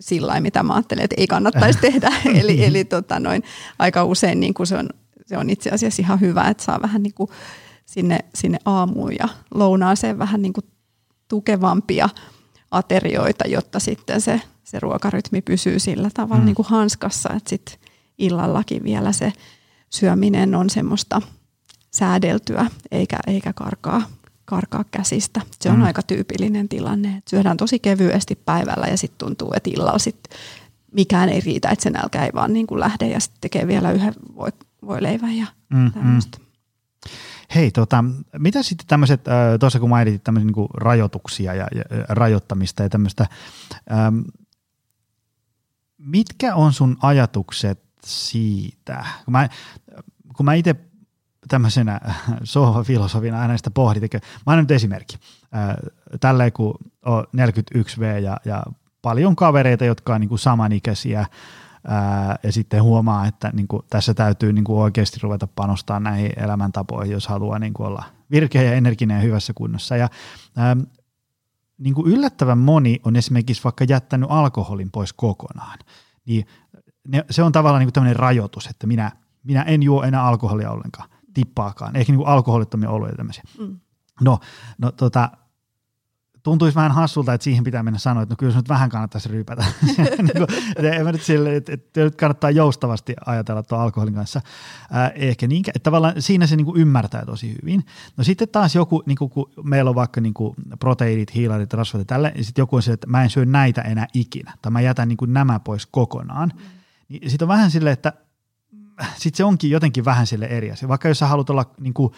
[0.00, 2.12] sillä mitä mä ajattelen, että ei kannattaisi tehdä.
[2.40, 3.42] eli eli tota noin,
[3.78, 4.88] aika usein niin kuin se, on,
[5.26, 7.30] se on itse asiassa ihan hyvä, että saa vähän niin kuin
[7.86, 10.64] sinne, sinne aamuun ja lounaaseen vähän niin kuin
[11.28, 12.08] tukevampia
[12.70, 16.46] aterioita, jotta sitten se, se ruokarytmi pysyy sillä tavalla mm.
[16.46, 17.78] niin kuin hanskassa, että sitten
[18.18, 19.32] illallakin vielä se
[19.90, 21.22] syöminen on semmoista
[21.90, 24.02] säädeltyä eikä, eikä karkaa
[24.44, 25.40] karkaa käsistä.
[25.60, 25.82] Se on mm.
[25.82, 30.18] aika tyypillinen tilanne, että syödään tosi kevyesti päivällä ja sitten tuntuu, että illalla sit
[30.92, 33.92] mikään ei riitä, että se nälkä ei vaan niin kuin lähde ja sitten tekee vielä
[33.92, 34.48] yhden voi,
[34.86, 36.38] voi leivän ja mm, tämmöistä.
[36.38, 36.44] Mm.
[37.54, 38.04] Hei, tota,
[38.38, 39.20] mitä sitten tämmöiset,
[39.60, 43.26] tuossa kun mainitit tämmöisiä niin rajoituksia ja, ja rajoittamista ja tämmöistä,
[45.98, 49.04] mitkä on sun ajatukset siitä?
[49.24, 49.48] Kun mä,
[50.36, 50.76] kun mä itse
[51.48, 52.00] tämmöisenä
[52.44, 54.12] sohva-filosofina aina sitä pohdit.
[54.12, 55.16] Mä annan nyt esimerkki.
[56.20, 58.62] Tälleen kun on 41V ja, ja
[59.02, 61.26] paljon kavereita, jotka on niin kuin samanikäisiä,
[61.88, 66.32] ää, ja sitten huomaa, että niin kuin, tässä täytyy niin kuin oikeasti ruveta panostaa näihin
[66.36, 69.96] elämäntapoihin, jos haluaa niin kuin olla virkeä ja energinen ja hyvässä kunnossa.
[69.96, 70.08] Ja,
[70.56, 70.76] ää,
[71.78, 75.78] niin kuin yllättävän moni on esimerkiksi vaikka jättänyt alkoholin pois kokonaan.
[76.24, 76.46] Niin
[77.08, 79.12] ne, se on tavallaan niin tämmöinen rajoitus, että minä,
[79.44, 83.42] minä en juo enää alkoholia ollenkaan tippaakaan, eikä niin kuin alkoholittomia oluja tämmöisiä.
[83.58, 83.80] Mm.
[84.20, 84.40] No,
[84.78, 85.30] no tota,
[86.42, 89.28] tuntuisi vähän hassulta, että siihen pitää mennä sanoa, että no kyllä se nyt vähän kannattaisi
[89.28, 89.64] ryypätä.
[89.96, 94.40] niin kuin, en mä nyt sille, että, että nyt kannattaa joustavasti ajatella tuon alkoholin kanssa.
[94.90, 97.84] Ää, ehkä niin, että tavallaan siinä se niin kuin ymmärtää tosi hyvin.
[98.16, 102.00] No sitten taas joku, niin kuin, kun meillä on vaikka niin kuin proteiinit, hiilarit, rasvat
[102.00, 104.72] ja tälle, ja sitten joku on se, että mä en syö näitä enää ikinä, tai
[104.72, 106.52] mä jätän niin kuin nämä pois kokonaan.
[106.54, 106.62] Mm.
[107.08, 108.12] Niin sitten on vähän silleen, että
[109.16, 110.88] sitten se onkin jotenkin vähän sille eri asia.
[110.88, 112.12] Vaikka jos sä haluat olla niin kuin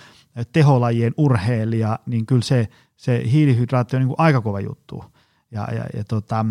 [0.52, 2.68] teholajien urheilija, niin kyllä se,
[3.00, 5.04] se hiilihydraatti on niin kuin aika kova juttu.
[5.50, 6.46] Ja, ja, ja, tota,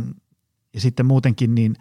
[0.73, 1.75] ja sitten muutenkin niin,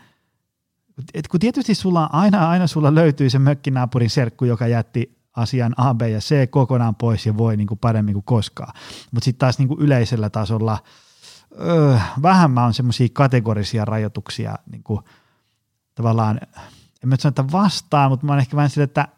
[1.15, 5.95] et kun tietysti sulla aina, aina sulla löytyy se mökkinaapurin serkku, joka jätti asian A,
[5.95, 8.75] B ja C kokonaan pois ja voi niin kuin paremmin kuin koskaan.
[9.11, 10.79] Mutta sitten taas niin kuin yleisellä tasolla
[11.61, 15.01] öö, vähemmän on semmoisia kategorisia rajoituksia niin kuin,
[15.95, 16.41] tavallaan–
[17.03, 19.09] en mä sano, että vastaan, mutta mä oon ehkä vähän sille, että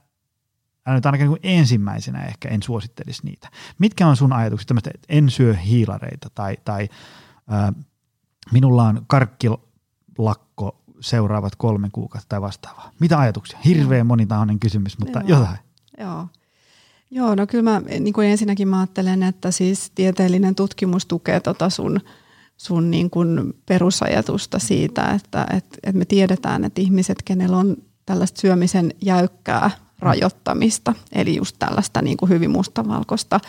[0.95, 3.49] nyt ainakin niin ensimmäisenä ehkä en suosittelisi niitä.
[3.79, 6.89] Mitkä on sun ajatukset tämmöistä, että en syö hiilareita tai, tai
[7.53, 7.75] äh,
[8.53, 12.91] minulla on karkkilakko seuraavat kolme kuukautta tai vastaavaa.
[13.01, 13.59] Mitä ajatuksia?
[13.65, 15.39] Hirveän monitahoinen kysymys, mutta Joo.
[15.39, 15.59] jotain.
[15.99, 16.29] Joo.
[17.11, 21.71] Joo, no kyllä mä niin kuin ensinnäkin mä ajattelen, että siis tieteellinen tutkimus tukee tota
[21.71, 22.01] sun–
[22.61, 27.77] sun niin kuin perusajatusta siitä, että, että, että me tiedetään, että ihmiset, kenellä on
[28.07, 29.71] tällaista syömisen jäykkää
[30.01, 33.41] rajoittamista, eli just tällaista niin kuin hyvin mustavalkoista,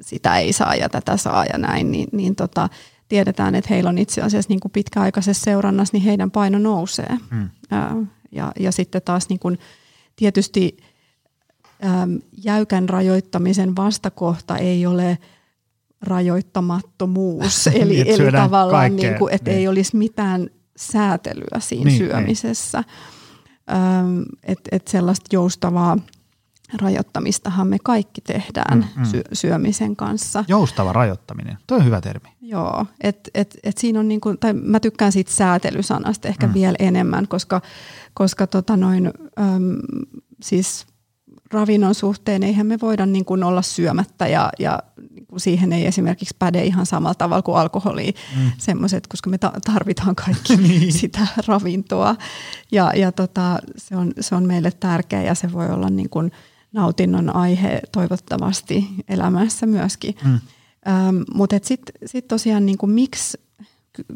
[0.00, 2.68] sitä ei saa ja tätä saa ja näin, niin, niin tota,
[3.08, 7.18] tiedetään, että heillä on itse asiassa niin kuin pitkäaikaisessa seurannassa, niin heidän paino nousee.
[7.30, 7.48] Mm.
[8.32, 9.58] Ja, ja sitten taas niin kuin,
[10.16, 10.76] tietysti
[11.84, 15.18] äm, jäykän rajoittamisen vastakohta ei ole–
[16.02, 19.58] rajoittamattomuus, eli, niin, eli tavallaan niin kuin, että niin.
[19.58, 22.78] ei olisi mitään säätelyä siinä niin, syömisessä.
[22.78, 23.19] Niin.
[24.42, 25.96] Että et sellaista joustavaa
[26.78, 29.04] rajoittamistahan me kaikki tehdään mm, mm.
[29.04, 30.44] Sy- syömisen kanssa.
[30.48, 32.28] Joustava rajoittaminen, tuo on hyvä termi.
[32.40, 36.54] Joo, että et, et siinä on niin kuin, tai mä tykkään siitä säätelysanasta ehkä mm.
[36.54, 37.60] vielä enemmän, koska,
[38.14, 39.76] koska tota noin, äm,
[40.42, 40.86] siis
[41.52, 44.78] ravinnon suhteen eihän me voida niin kuin olla syömättä ja, ja
[45.10, 48.50] niin kuin siihen ei esimerkiksi päde ihan samalla tavalla kuin alkoholi, mm.
[48.58, 50.92] semmoiset, koska me tarvitaan kaikki niin.
[50.92, 52.16] sitä ravintoa
[52.72, 56.32] ja, ja tota, se, on, se on meille tärkeä ja se voi olla niin kuin
[56.72, 60.14] nautinnon aihe toivottavasti elämässä myöskin.
[60.24, 60.38] Mm.
[60.88, 63.38] Ähm, Mutta sitten sit tosiaan niin kuin miksi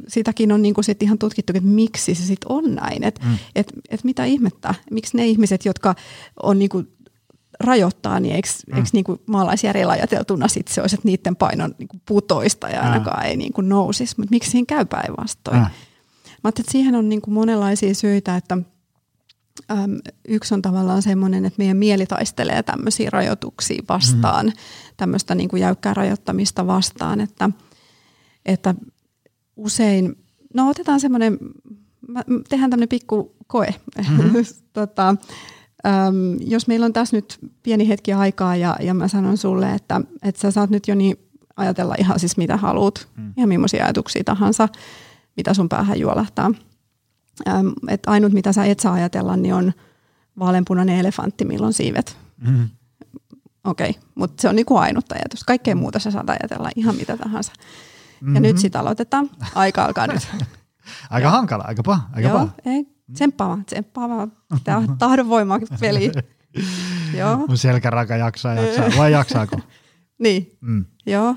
[0.09, 3.05] sitäkin on niin kuin sit ihan tutkittu, että miksi se sitten on näin.
[3.05, 3.39] Että mm.
[3.55, 5.95] et, et mitä ihmettä, miksi ne ihmiset, jotka
[6.43, 6.89] on niin kuin
[7.61, 8.77] rajoittaa, niin eikö, mm.
[8.77, 12.83] eikö niin kuin maalaisjärjellä ajateltuna sit se olisi, että niiden painon niin kuin putoista ja
[12.83, 13.29] ainakaan mm.
[13.29, 14.15] ei niin kuin nousisi.
[14.19, 15.59] Mutta miksi siinä käy päinvastoin?
[15.59, 15.67] Mm.
[16.45, 18.59] Mä että siihen on niin kuin monenlaisia syitä, että
[19.71, 24.53] äm, yksi on tavallaan semmoinen, että meidän mieli taistelee tämmöisiä rajoituksia vastaan, mm.
[24.97, 27.51] tämmöistä niin kuin jäykkää rajoittamista vastaan, että,
[28.47, 28.75] että
[29.57, 30.17] usein,
[30.55, 31.39] no otetaan semmoinen,
[32.49, 33.75] tehdään tämmöinen pikku koe.
[33.99, 34.45] Mm-hmm.
[34.73, 35.17] tota,
[35.87, 40.01] Öm, jos meillä on tässä nyt pieni hetki aikaa ja, ja mä sanon sulle, että,
[40.23, 41.17] että sä saat nyt jo niin
[41.57, 43.33] ajatella ihan siis mitä haluat, mm.
[43.37, 44.69] ihan millaisia ajatuksia tahansa,
[45.37, 46.51] mitä sun päähän juolahtaa.
[47.49, 49.73] Öm, et ainut mitä sä et saa ajatella, niin on
[50.39, 52.17] vaaleanpunainen elefantti, milloin siivet.
[52.47, 52.69] Mm.
[53.65, 55.45] Okei, okay, mutta se on niinku ainut ajatus.
[55.45, 57.53] Kaikkea muuta sä saat ajatella ihan mitä tahansa.
[58.21, 58.35] Mm-hmm.
[58.35, 59.31] Ja nyt sitten aloitetaan.
[59.55, 60.29] Aika alkaa nyt.
[61.11, 62.09] aika hankala, aika paha.
[62.13, 62.53] Aika Joo, paha.
[62.65, 64.29] ei, Tsemppaava, tsemppaava.
[64.65, 66.13] Tämä on tahdonvoima peli.
[67.19, 67.37] Joo.
[67.37, 68.99] Mun selkäraka jaksaa, jaksaa.
[68.99, 69.61] Vai jaksaako?
[70.25, 70.57] niin.
[70.61, 70.85] Mm.
[71.07, 71.37] Joo.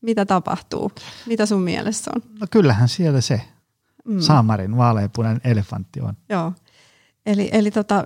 [0.00, 0.92] Mitä tapahtuu?
[1.26, 2.22] Mitä sun mielessä on?
[2.40, 3.40] No kyllähän siellä se
[4.04, 4.20] mm.
[4.20, 6.14] Saamarin vaaleanpunainen elefantti on.
[6.28, 6.52] Joo.
[7.26, 8.04] Eli, eli tota,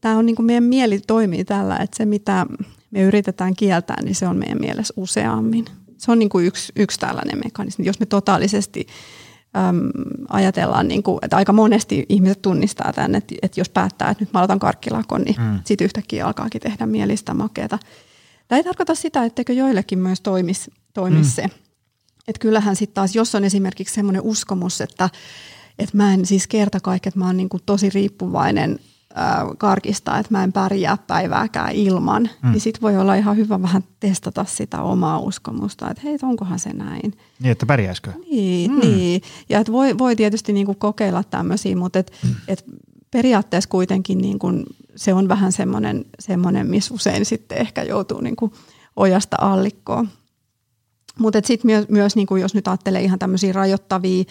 [0.00, 2.46] tämä on niin kuin meidän mieli toimii tällä, että se mitä
[2.90, 5.64] me yritetään kieltää, niin se on meidän mielessä useammin.
[5.98, 7.86] Se on niin kuin yksi, yksi tällainen mekanismi.
[7.86, 8.86] Jos me totaalisesti
[9.56, 9.90] äm,
[10.28, 14.32] ajatellaan, niin kuin, että aika monesti ihmiset tunnistaa tämän, että, että jos päättää, että nyt
[14.32, 15.60] mä aloitan karkkilakon, niin mm.
[15.64, 17.78] sitten yhtäkkiä alkaakin tehdä mielistä makeata.
[18.48, 21.30] Tämä ei tarkoita sitä, etteikö joillekin myös toimisi toimis mm.
[21.30, 21.42] se.
[22.28, 25.10] Että kyllähän sitten taas, jos on esimerkiksi semmoinen uskomus, että,
[25.78, 28.78] että mä en siis kerta kaiken, että mä oon niin kuin tosi riippuvainen
[29.58, 32.50] karkistaa, että mä en pärjää päivääkään ilman, mm.
[32.50, 36.72] niin sitten voi olla ihan hyvä vähän testata sitä omaa uskomusta, että hei, onkohan se
[36.72, 37.12] näin.
[37.40, 38.12] Niin, että pärjäisikö?
[38.30, 38.80] Niin, mm.
[38.80, 39.22] niin.
[39.48, 42.34] ja että voi, voi tietysti niinku kokeilla tämmöisiä, mutta et, mm.
[42.48, 42.64] et
[43.10, 44.48] periaatteessa kuitenkin niinku
[44.96, 48.52] se on vähän semmoinen, semmoinen missä usein sitten ehkä joutuu niinku
[48.96, 50.08] ojasta allikkoon.
[51.18, 54.24] Mutta sitten myös, myös niinku, jos nyt ajattelee ihan tämmöisiä rajoittavia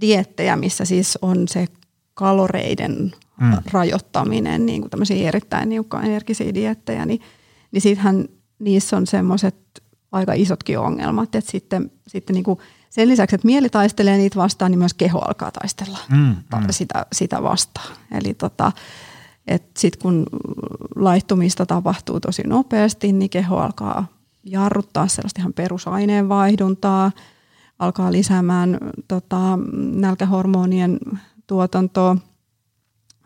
[0.00, 1.66] diettejä, missä siis on se
[2.14, 3.52] kaloreiden mm.
[3.72, 7.20] rajoittaminen, niin kuin tämmöisiä erittäin niukkoenergisiä diettejä, niin,
[7.72, 9.56] niin sittenhän niissä on semmoiset
[10.12, 11.34] aika isotkin ongelmat.
[11.34, 12.58] Et sitten sitten niin kuin
[12.90, 16.66] sen lisäksi, että mieli taistelee niitä vastaan, niin myös keho alkaa taistella Mm, mm.
[16.70, 17.96] sitä, sitä vastaan.
[18.12, 18.72] Eli tota,
[19.76, 20.26] sitten kun
[20.96, 24.06] laittumista tapahtuu tosi nopeasti, niin keho alkaa
[24.44, 27.12] jarruttaa sellaista ihan perusaineenvaihduntaa,
[27.78, 29.58] alkaa lisäämään tota,
[29.92, 30.98] nälkähormonien
[31.46, 32.16] tuotantoa.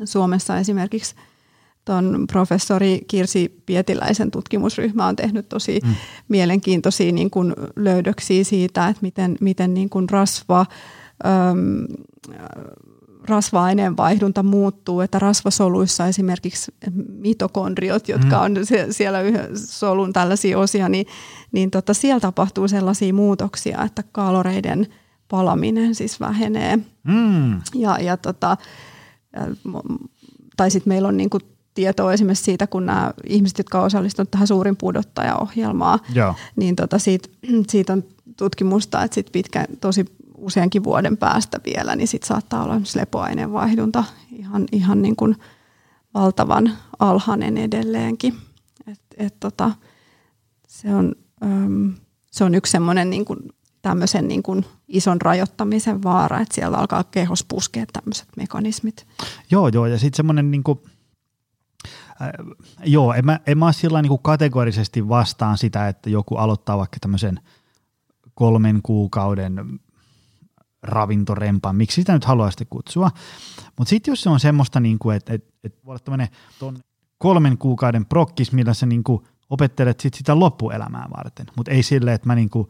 [0.05, 1.15] Suomessa esimerkiksi
[1.85, 5.95] tuon professori Kirsi Pietiläisen tutkimusryhmä on tehnyt tosi mm.
[6.29, 10.67] mielenkiintoisia niin kuin löydöksiä siitä, että miten, miten niin kuin rasva,
[11.27, 11.87] äm,
[13.29, 16.75] rasva-aineen vaihdunta muuttuu, että rasvasoluissa esimerkiksi
[17.09, 18.45] mitokondriot, jotka mm.
[18.45, 18.57] on
[18.91, 19.19] siellä
[19.55, 21.07] solun tällaisia osia, niin,
[21.53, 24.87] niin tota, siellä tapahtuu sellaisia muutoksia, että kaloreiden
[25.29, 26.79] palaminen siis vähenee.
[27.05, 27.61] Mm.
[27.75, 28.57] Ja, ja tota,
[30.57, 31.39] tai sitten meillä on niinku
[31.75, 36.35] tietoa esimerkiksi siitä, kun nämä ihmiset, jotka ovat osallistuneet tähän suurin pudottaja-ohjelmaan, Joo.
[36.57, 37.29] niin tota siitä,
[37.69, 38.05] siitä on
[38.37, 40.05] tutkimusta, että sit pitkä, tosi
[40.39, 45.37] useankin vuoden päästä vielä, niin sit saattaa olla lepoaineenvaihdunta ihan, ihan niin kuin
[46.15, 48.35] valtavan alhainen edelleenkin.
[48.87, 49.71] Et, et tota,
[50.69, 51.95] se, on, äm,
[52.31, 53.39] se on yksi semmoinen niin kuin
[53.85, 59.07] tämmöisen niin kuin ison rajoittamisen vaara, että siellä alkaa kehos puskea tämmöiset mekanismit.
[59.51, 60.79] Joo, joo, ja sitten semmoinen niin kuin,
[62.23, 62.29] äh,
[62.85, 66.97] joo, en mä, en mä sillä niin kuin kategorisesti vastaan sitä, että joku aloittaa vaikka
[67.01, 67.41] tämmöisen
[68.35, 69.81] kolmen kuukauden
[70.83, 73.11] ravintorempan, miksi sitä nyt haluaa sitten kutsua.
[73.79, 76.29] Mutta sitten jos se on semmoista, niin kuin, että, että, että voi olla tämmöinen
[77.19, 82.15] kolmen kuukauden prokkis, millä sä niin kuin opettelet sit sitä loppuelämää varten, mutta ei silleen,
[82.15, 82.69] että mä, niin kuin,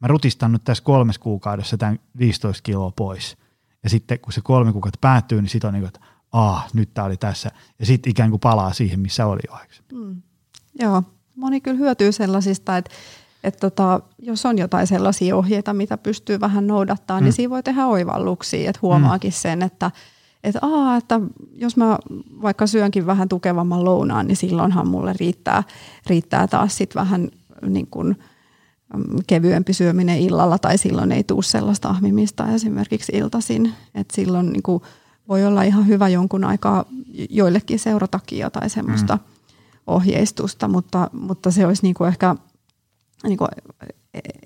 [0.00, 3.36] mä rutistan nyt tässä kolmes kuukaudessa tämän 15 kiloa pois.
[3.82, 6.00] Ja sitten kun se kolme kuukautta päättyy, niin sitten on niin kuin, että
[6.32, 7.50] aah, nyt tämä oli tässä.
[7.78, 9.58] Ja sitten ikään kuin palaa siihen, missä oli jo
[9.92, 10.22] mm.
[10.80, 11.02] Joo,
[11.36, 12.90] moni kyllä hyötyy sellaisista, että
[13.44, 17.24] että tota, jos on jotain sellaisia ohjeita, mitä pystyy vähän noudattaa, niin mm.
[17.24, 19.34] niin siinä voi tehdä oivalluksia, että huomaakin mm.
[19.34, 19.90] sen, että
[20.44, 21.20] että, aa, että
[21.54, 21.98] jos mä
[22.42, 25.62] vaikka syönkin vähän tukevamman lounaan, niin silloinhan mulle riittää,
[26.06, 27.28] riittää taas sit vähän
[27.66, 28.14] niin kuin, mm,
[29.26, 33.72] kevyempi syöminen illalla tai silloin ei tule sellaista ahmimista esimerkiksi iltaisin.
[33.94, 34.82] että silloin niin kuin
[35.28, 36.84] voi olla ihan hyvä jonkun aikaa
[37.30, 39.22] joillekin seuratakin jotain semmoista mm.
[39.86, 42.36] ohjeistusta, mutta, mutta se olisi niin kuin ehkä
[43.22, 43.48] niin kuin,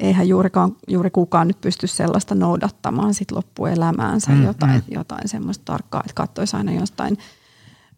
[0.00, 4.94] eihän juurikaan, juuri kukaan nyt pysty sellaista noudattamaan sit loppuelämäänsä mm, jotain, mm.
[4.94, 7.18] jotain semmoista tarkkaa, että katsoisi aina jostain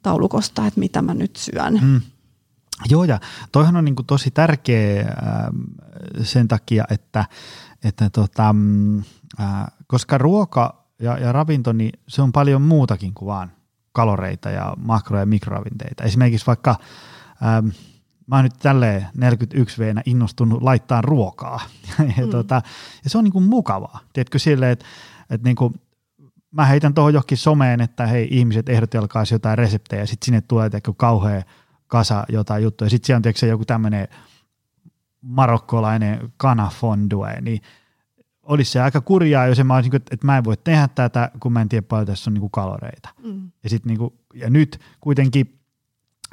[0.02, 1.78] taulukosta, että mitä mä nyt syön.
[1.82, 2.00] Mm.
[2.88, 3.20] Joo, ja
[3.52, 5.06] toihan on niin kuin tosi tärkeä äh,
[6.22, 7.24] sen takia, että,
[7.84, 8.98] että tota, mm,
[9.40, 13.52] äh, koska ruoka ja, ja ravinto, niin se on paljon muutakin kuin vaan
[13.92, 16.04] kaloreita ja makro- ja mikroravinteita.
[16.04, 16.76] Esimerkiksi vaikka
[17.42, 17.68] ähm,
[18.26, 21.60] mä oon nyt tälleen 41 v innostunut laittaa ruokaa.
[22.16, 22.30] ja, mm.
[22.30, 22.62] tota,
[23.04, 24.00] ja se on niin kuin mukavaa.
[24.12, 24.84] Tiedätkö silleen, että,
[25.30, 25.74] että niin kuin,
[26.50, 30.70] mä heitän tuohon johonkin someen, että hei ihmiset ehdotelkaa jotain reseptejä ja sitten sinne tulee
[30.70, 31.42] tiedätkö, kauhean
[31.92, 32.90] kasa jotain juttuja.
[32.90, 34.08] Sitten siellä on tiedätkö, joku tämmöinen
[35.20, 37.62] marokkolainen kanafondue, niin
[38.42, 41.60] olisi se aika kurjaa, jos mä olisin, että mä en voi tehdä tätä, kun mä
[41.60, 43.08] en tiedä paljon tässä on niin kaloreita.
[43.24, 43.50] Mm.
[43.62, 45.58] Ja, sit niin kuin, ja nyt kuitenkin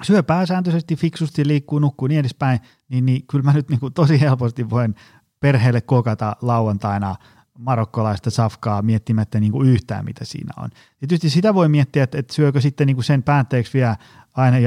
[0.01, 4.21] syö pääsääntöisesti fiksusti, liikkuu, nukkuu niin edespäin, niin, niin kyllä mä nyt niin kuin tosi
[4.21, 4.95] helposti voin
[5.39, 7.15] perheelle kokata lauantaina
[7.59, 10.69] marokkolaista safkaa miettimättä niin kuin yhtään, mitä siinä on.
[10.99, 13.95] Tietysti sitä voi miettiä, että, että syökö sitten niin kuin sen päätteeksi vielä
[14.33, 14.57] aina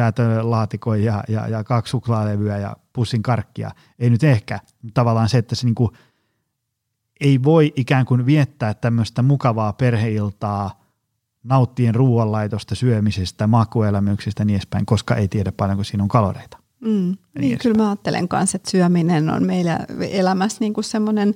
[0.43, 3.71] laatikon ja, ja, ja kaksi suklaalevyä ja pussin karkkia.
[3.99, 4.61] Ei nyt ehkä,
[4.95, 5.91] tavallaan se, että se niin kuin
[7.21, 10.71] ei voi ikään kuin viettää tämmöistä mukavaa perheiltaa–
[11.45, 16.59] nauttien ruoanlaitosta, syömisestä, makuelämyksistä ja niin edespäin, koska ei tiedä paljonko siinä on kaloreita.
[16.81, 19.79] Mm, niin, niin kyllä mä ajattelen kanssa, että syöminen on meillä
[20.11, 21.35] elämässä niin kuin semmoinen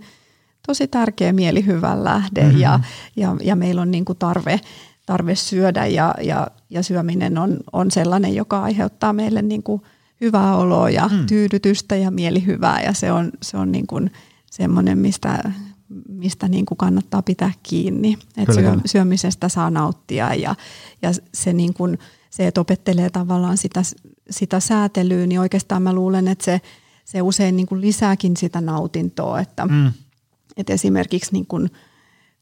[0.67, 2.61] tosi tärkeä mielihyvän lähde mm-hmm.
[2.61, 2.81] ja,
[3.17, 4.61] ja, ja meillä on niin kuin tarve,
[5.07, 9.83] tarve syödä ja, ja, ja syöminen on, on sellainen, joka aiheuttaa meille niin kuin
[10.21, 11.27] hyvää oloa ja mm.
[11.27, 14.11] tyydytystä ja mielihyvää ja se on, se on niin kuin
[14.51, 15.53] semmoinen, mistä
[16.09, 18.19] mistä niin kuin kannattaa pitää kiinni.
[18.37, 20.55] Että syö, syömisestä saa nauttia ja,
[21.03, 21.99] ja se, niin kuin,
[22.31, 23.83] se, että opettelee tavallaan sitä,
[24.31, 26.61] sitä säätelyä, niin oikeastaan mä luulen, että se,
[27.05, 29.41] se usein niin kuin lisääkin sitä nautintoa.
[29.41, 29.93] Että, mm.
[30.57, 31.71] Että esimerkiksi niin kuin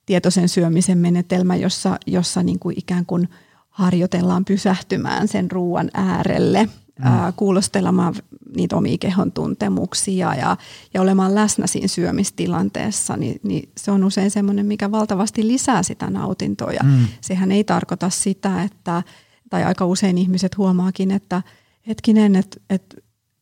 [0.07, 3.29] tietoisen syömisen menetelmä, jossa, jossa niin kuin ikään kuin
[3.69, 7.07] harjoitellaan pysähtymään sen ruoan äärelle– mm.
[7.07, 8.15] ää, kuulostelemaan
[8.57, 10.57] niitä omia kehon tuntemuksia ja,
[10.95, 16.11] ja olemaan läsnä siinä syömistilanteessa, niin, niin se on usein semmoinen, mikä valtavasti lisää sitä
[16.11, 16.73] nautintoa.
[16.73, 17.07] Ja mm.
[17.21, 19.03] Sehän ei tarkoita sitä, että,
[19.51, 21.43] tai aika usein ihmiset huomaakin, että
[21.87, 22.97] hetkinen, että, että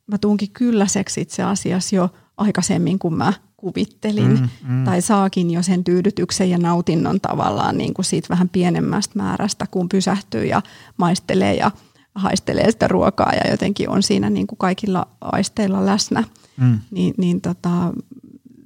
[0.06, 3.32] mä tuunkin kylläiseksi itse asiassa jo aikaisemmin kuin mä
[3.62, 4.40] kuvittelin.
[4.40, 4.84] Mm, mm.
[4.84, 9.88] Tai saakin jo sen tyydytyksen ja nautinnon tavallaan niin kuin siitä vähän pienemmästä määrästä, kun
[9.88, 10.62] pysähtyy ja
[10.96, 11.70] maistelee ja
[12.14, 16.24] haistelee sitä ruokaa ja jotenkin on siinä niin kuin kaikilla aisteilla läsnä.
[16.56, 16.80] Mm.
[16.90, 17.92] Niin, niin tota,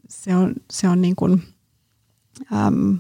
[0.09, 1.43] se on, se on niin kuin,
[2.53, 2.99] äm,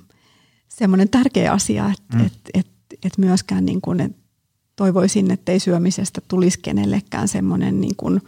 [0.68, 2.26] semmoinen tärkeä asia, että mm.
[2.26, 2.66] et, et,
[3.04, 4.16] et myöskään niin kuin, et
[4.76, 8.22] toivoisin, että ei syömisestä tulisi kenellekään semmoinen niin kuin,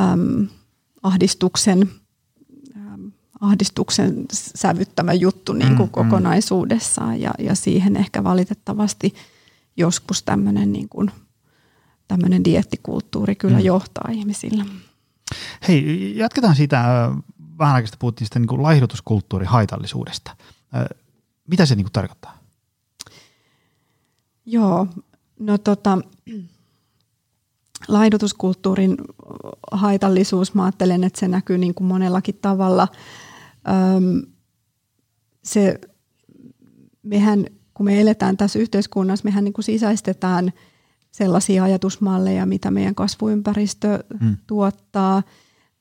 [0.00, 0.46] äm,
[1.02, 1.90] ahdistuksen,
[3.40, 6.04] ahdistuksen sävyttämä juttu niin kuin mm, mm.
[6.04, 9.14] kokonaisuudessaan ja, ja siihen ehkä valitettavasti
[9.76, 11.10] joskus tämmöinen niin kuin,
[12.08, 13.64] tämmöinen diettikulttuuri kyllä mm.
[13.64, 14.64] johtaa ihmisillä.
[15.68, 17.10] Hei, jatketaan siitä,
[17.58, 20.36] vähän aikaista puhuttiin sitä niin kuin laihdutuskulttuurin haitallisuudesta.
[21.48, 22.38] Mitä se niin kuin tarkoittaa?
[24.46, 24.86] Joo,
[25.38, 25.98] no tota,
[27.88, 28.96] laidutuskulttuurin
[29.72, 32.88] haitallisuus, mä ajattelen, että se näkyy niin kuin monellakin tavalla.
[33.68, 34.22] Öm,
[35.44, 35.80] se,
[37.02, 40.52] mehän, kun me eletään tässä yhteiskunnassa, mehän niin kuin sisäistetään
[41.12, 44.36] sellaisia ajatusmalleja, mitä meidän kasvuympäristö hmm.
[44.46, 45.22] tuottaa,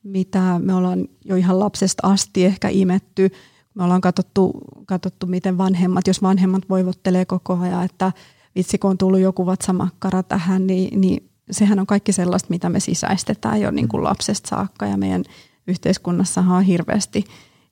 [0.03, 3.29] mitä me ollaan jo ihan lapsesta asti ehkä imetty.
[3.73, 4.53] Me ollaan katsottu,
[4.85, 8.11] katsottu miten vanhemmat, jos vanhemmat voivottelee koko ajan, että
[8.55, 12.79] vitsi kun on tullut joku vatsamakkara tähän, niin, niin sehän on kaikki sellaista, mitä me
[12.79, 14.05] sisäistetään jo niin kuin mm.
[14.05, 15.23] lapsesta saakka ja meidän
[15.67, 17.23] yhteiskunnassahan on hirveästi,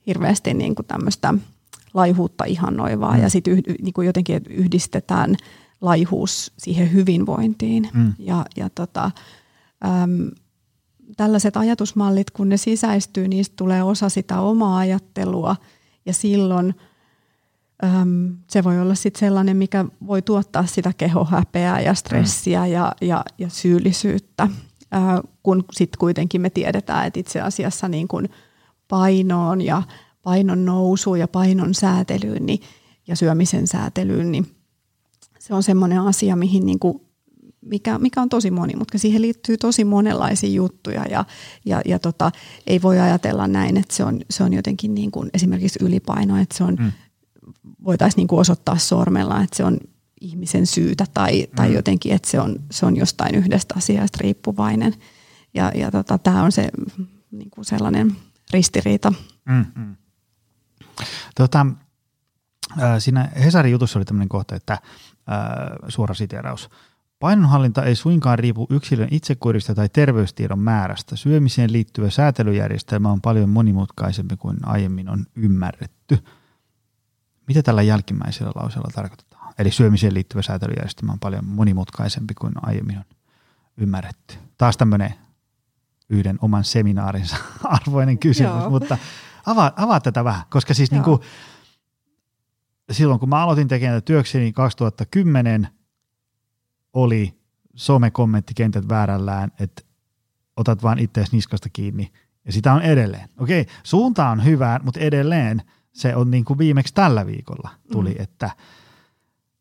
[0.07, 1.33] hirveästi niin kuin tämmöistä
[1.93, 3.21] laihuutta ihannoivaa mm.
[3.21, 5.35] ja sitten yh, niin kuin jotenkin yhdistetään
[5.81, 7.89] laihuus siihen hyvinvointiin.
[7.93, 8.13] Mm.
[8.19, 9.11] Ja, ja tota,
[9.85, 10.31] äm,
[11.17, 15.55] tällaiset ajatusmallit, kun ne sisäistyy, niistä tulee osa sitä omaa ajattelua
[16.05, 16.75] ja silloin–
[18.49, 22.71] se voi olla sit sellainen, mikä voi tuottaa sitä kehohäpeää ja stressiä mm.
[22.71, 24.47] ja, ja, ja syyllisyyttä,
[25.43, 28.29] kun sitten kuitenkin me tiedetään, että itse asiassa niin kun
[28.93, 29.83] painoon ja
[30.23, 32.59] painon nousuun ja painon säätelyyn niin,
[33.07, 34.47] ja syömisen säätelyyn, niin
[35.39, 37.01] se on semmoinen asia, mihin niin kuin
[37.61, 39.01] mikä, mikä on tosi monimutkainen.
[39.01, 41.25] Siihen liittyy tosi monenlaisia juttuja ja,
[41.65, 42.31] ja, ja tota,
[42.67, 46.57] ei voi ajatella näin, että se on, se on jotenkin niin kuin esimerkiksi ylipaino, että
[46.57, 46.91] se on mm
[47.85, 49.77] voitaisiin niin kuin osoittaa sormella, että se on
[50.21, 51.75] ihmisen syytä tai, tai mm.
[51.75, 54.93] jotenkin, että se on, se on jostain yhdestä asiasta riippuvainen.
[55.53, 56.69] Ja, ja tota, tämä on se
[57.31, 58.15] niin kuin sellainen
[58.53, 59.13] ristiriita.
[59.45, 59.95] Mm-hmm.
[61.35, 61.65] Tota,
[62.81, 64.79] äh, siinä Hesarin jutussa oli tämmöinen kohta, että äh,
[65.87, 66.69] suora siteraus.
[67.19, 71.15] Painonhallinta ei suinkaan riipu yksilön itsekuirista tai terveystiedon määrästä.
[71.15, 76.19] Syömiseen liittyvä säätelyjärjestelmä on paljon monimutkaisempi kuin aiemmin on ymmärretty–
[77.47, 79.53] mitä tällä jälkimmäisellä lauseella tarkoitetaan?
[79.59, 83.03] Eli syömiseen liittyvä säätelyjärjestelmä on paljon monimutkaisempi kuin aiemmin on
[83.77, 84.35] ymmärretty.
[84.57, 85.13] Taas tämmöinen
[86.09, 88.69] yhden oman seminaarinsa arvoinen kysymys, Joo.
[88.69, 88.97] mutta
[89.45, 91.19] avaa, avaa tätä vähän, koska siis niin kuin,
[92.91, 95.67] silloin kun mä aloitin tekemään työkseni 2010,
[96.93, 97.33] oli
[97.75, 99.81] some-kommenttikentät väärällään, että
[100.57, 102.11] otat vaan itseäsi niskasta kiinni,
[102.45, 103.29] ja sitä on edelleen.
[103.37, 105.61] Okei, suunta on hyvä, mutta edelleen–
[105.93, 108.23] se on niin kuin viimeksi tällä viikolla tuli, mm.
[108.23, 108.51] että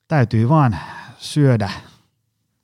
[0.08, 0.78] täytyy vaan
[1.18, 1.70] syödä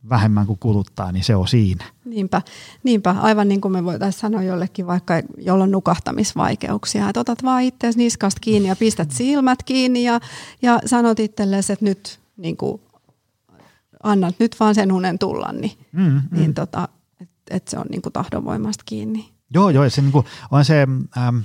[0.09, 1.85] vähemmän kuin kuluttaa, niin se on siinä.
[2.05, 2.43] Niinpä,
[2.83, 3.11] niinpä.
[3.11, 7.99] aivan niin kuin me voitaisiin sanoa jollekin vaikka, jolla on nukahtamisvaikeuksia, että otat vaan itseäsi
[7.99, 10.21] niskasta kiinni ja pistät silmät kiinni ja,
[10.63, 12.81] ja sanot itsellesi, että nyt niin kuin,
[14.03, 16.23] annat nyt vaan sen unen tulla, niin, mm, mm.
[16.31, 16.89] niin tota,
[17.21, 19.29] että et se on niin kuin tahdonvoimasta kiinni.
[19.55, 20.87] Joo, joo, se niin kuin, on se,
[21.19, 21.37] ähm,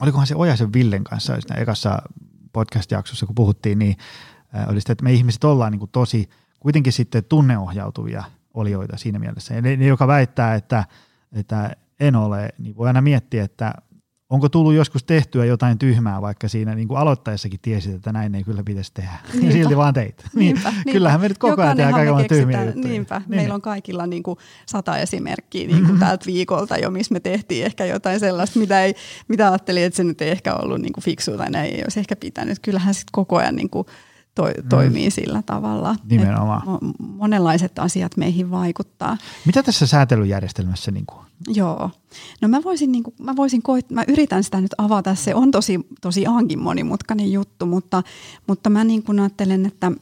[0.00, 2.02] olikohan se Ojasen Villen kanssa siinä ekassa
[2.52, 3.96] podcast-jaksossa, kun puhuttiin, niin
[4.56, 6.28] äh, oli sitä, että me ihmiset ollaan niin kuin tosi
[6.60, 9.54] kuitenkin sitten tunneohjautuvia olioita siinä mielessä.
[9.54, 10.84] Ja ne, joka väittää, että,
[11.32, 13.74] että en ole, niin voi aina miettiä, että
[14.30, 18.44] onko tullut joskus tehtyä jotain tyhmää, vaikka siinä niin kuin aloittaessakin tiesit, että näin ei
[18.44, 19.12] kyllä pitäisi tehdä.
[19.32, 19.52] Niinpä.
[19.52, 20.24] Silti vaan teit.
[20.34, 22.88] Niinpä, niin, Kyllähän me nyt koko ajan tehdään kaikenlaisia tyhmiä juttuja.
[22.88, 23.18] Niinpä.
[23.18, 23.36] Niin.
[23.36, 25.98] Meillä on kaikilla niin kuin sata esimerkkiä niin kuin mm-hmm.
[25.98, 28.94] tältä viikolta jo, missä me tehtiin ehkä jotain sellaista, mitä, ei,
[29.28, 32.16] mitä ajattelin, että se nyt ei ehkä ollut niin kuin tai näin ei olisi ehkä
[32.16, 32.58] pitänyt.
[32.58, 33.86] Kyllähän sitten koko ajan niin kuin
[34.34, 34.68] to, mm.
[34.68, 35.96] toimii sillä tavalla.
[36.10, 36.62] Nimenomaan.
[36.98, 39.16] monenlaiset asiat meihin vaikuttaa.
[39.46, 41.20] Mitä tässä säätelyjärjestelmässä niin kuin?
[41.48, 41.90] Joo.
[42.40, 45.14] No mä voisin, niin kuin, mä voisin koit, mä yritän sitä nyt avata.
[45.14, 48.02] Se on tosi, tosi aankin monimutkainen juttu, mutta,
[48.46, 49.92] mutta mä niin kuin ajattelen, että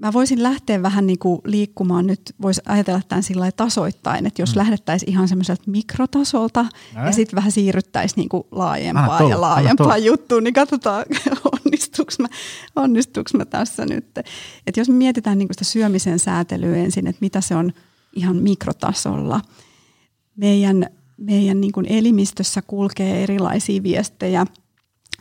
[0.00, 4.54] mä voisin lähteä vähän niin kuin liikkumaan nyt, voisi ajatella tämän sillä tasoittain, että jos
[4.54, 4.58] mm.
[4.58, 7.06] lähdettäisiin ihan semmoiselta mikrotasolta Näin.
[7.06, 11.04] ja sitten vähän siirryttäisiin niin kuin laajempaa ja laajempaa juttuun, niin katsotaan,
[11.74, 12.28] onnistuuko mä,
[12.76, 14.06] onnistuuko mä tässä nyt.
[14.66, 17.72] Et jos mietitään niin sitä syömisen säätelyä ensin, että mitä se on
[18.16, 19.40] ihan mikrotasolla.
[20.36, 24.46] Meidän meidän niin elimistössä kulkee erilaisia viestejä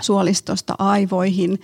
[0.02, 1.60] suolistosta aivoihin.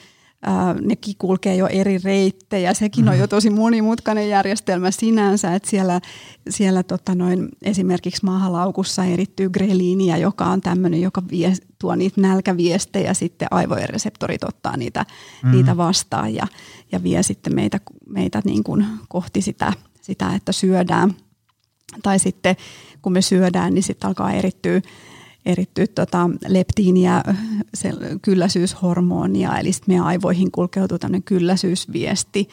[0.82, 2.74] Nekin kulkee jo eri reittejä.
[2.74, 3.30] Sekin on jo mm-hmm.
[3.30, 6.02] tosi monimutkainen järjestelmä sinänsä, että siellä,
[6.50, 13.14] siellä tota noin, esimerkiksi maahalaukussa erittyy greliiniä, joka on tämmöinen, joka vie, tuo niitä nälkäviestejä,
[13.14, 15.06] sitten aivojen reseptorit ottaa niitä,
[15.44, 15.52] mm.
[15.52, 16.48] niitä vastaan ja,
[16.92, 17.80] ja vie sitten meitä,
[18.10, 21.14] meitä niin kuin kohti sitä, sitä, että syödään.
[22.04, 22.56] Tai sitten
[23.02, 24.82] kun me syödään, niin sitten alkaa erittyä,
[25.46, 27.24] erittyä tota leptiiniä,
[27.74, 32.50] se kylläisyyshormonia, eli sitten meidän aivoihin kulkeutuu tämmöinen kylläisyysviesti.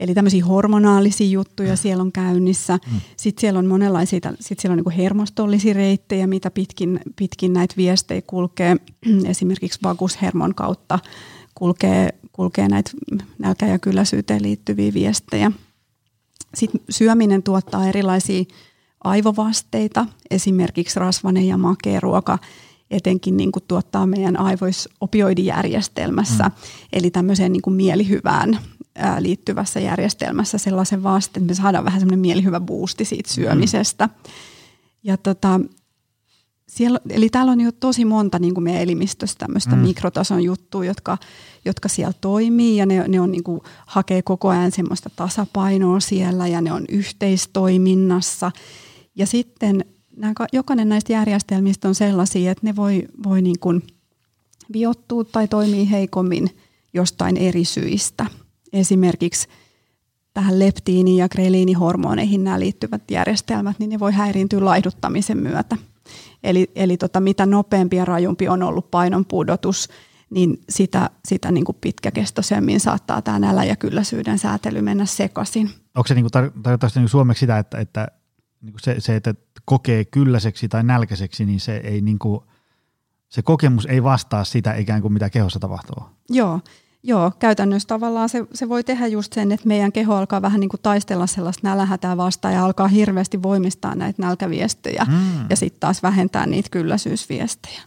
[0.00, 2.78] Eli tämmöisiä hormonaalisia juttuja siellä on käynnissä.
[2.92, 3.00] Mm.
[3.16, 8.22] Sitten siellä on monenlaisia, sitten siellä on niin hermostollisia reittejä, mitä pitkin, pitkin näitä viestejä
[8.26, 8.76] kulkee.
[9.30, 10.98] Esimerkiksi vagushermon kautta
[11.54, 12.90] kulkee, kulkee näitä
[13.38, 15.52] nälkä- ja kylläisyyteen liittyviä viestejä.
[16.54, 18.44] Sitten syöminen tuottaa erilaisia
[19.04, 22.38] aivovasteita, esimerkiksi rasvanen ja makea ruoka
[22.90, 26.52] etenkin niin kuin tuottaa meidän aivois opioidijärjestelmässä, mm.
[26.92, 28.58] eli tämmöiseen niin kuin mielihyvään
[28.94, 34.06] ää, liittyvässä järjestelmässä sellaisen vasteen, että me saadaan vähän semmoinen mielihyvä boosti siitä syömisestä.
[34.06, 34.12] Mm.
[35.02, 35.60] Ja tota,
[36.68, 39.82] siellä, eli täällä on jo tosi monta niin kuin meidän elimistössä tämmöistä mm.
[39.82, 41.18] mikrotason juttua, jotka,
[41.64, 46.46] jotka siellä toimii ja ne, ne on niin kuin, hakee koko ajan semmoista tasapainoa siellä
[46.46, 48.50] ja ne on yhteistoiminnassa–
[49.18, 49.84] ja sitten
[50.16, 53.82] nämä, jokainen näistä järjestelmistä on sellaisia, että ne voi, voi niin kuin
[54.72, 56.56] viottua tai toimii heikommin
[56.94, 58.26] jostain eri syistä.
[58.72, 59.48] Esimerkiksi
[60.34, 65.76] tähän leptiini- ja greliinihormoneihin nämä liittyvät järjestelmät, niin ne voi häiriintyä laiduttamisen myötä.
[66.42, 69.88] Eli, eli tota, mitä nopeampi ja rajumpi on ollut painon pudotus,
[70.30, 75.70] niin sitä, sitä niin kuin pitkäkestoisemmin saattaa tämä nälä- ja kylläisyyden säätely mennä sekaisin.
[75.94, 78.08] Onko se niin kuin tar- niin suomeksi sitä, että, että
[78.60, 79.34] niin kuin se, se, että
[79.64, 82.40] kokee kylläiseksi tai nälkäiseksi, niin se, ei niin kuin,
[83.28, 86.02] se kokemus ei vastaa sitä ikään kuin mitä kehossa tapahtuu.
[86.30, 86.60] Joo,
[87.02, 90.68] Joo, käytännössä tavallaan se, se voi tehdä just sen, että meidän keho alkaa vähän niin
[90.68, 95.46] kuin taistella sellaista nälähätää vastaan ja alkaa hirveästi voimistaa näitä nälkäviestejä mm.
[95.50, 97.80] ja sitten taas vähentää niitä kylläisyysviestejä.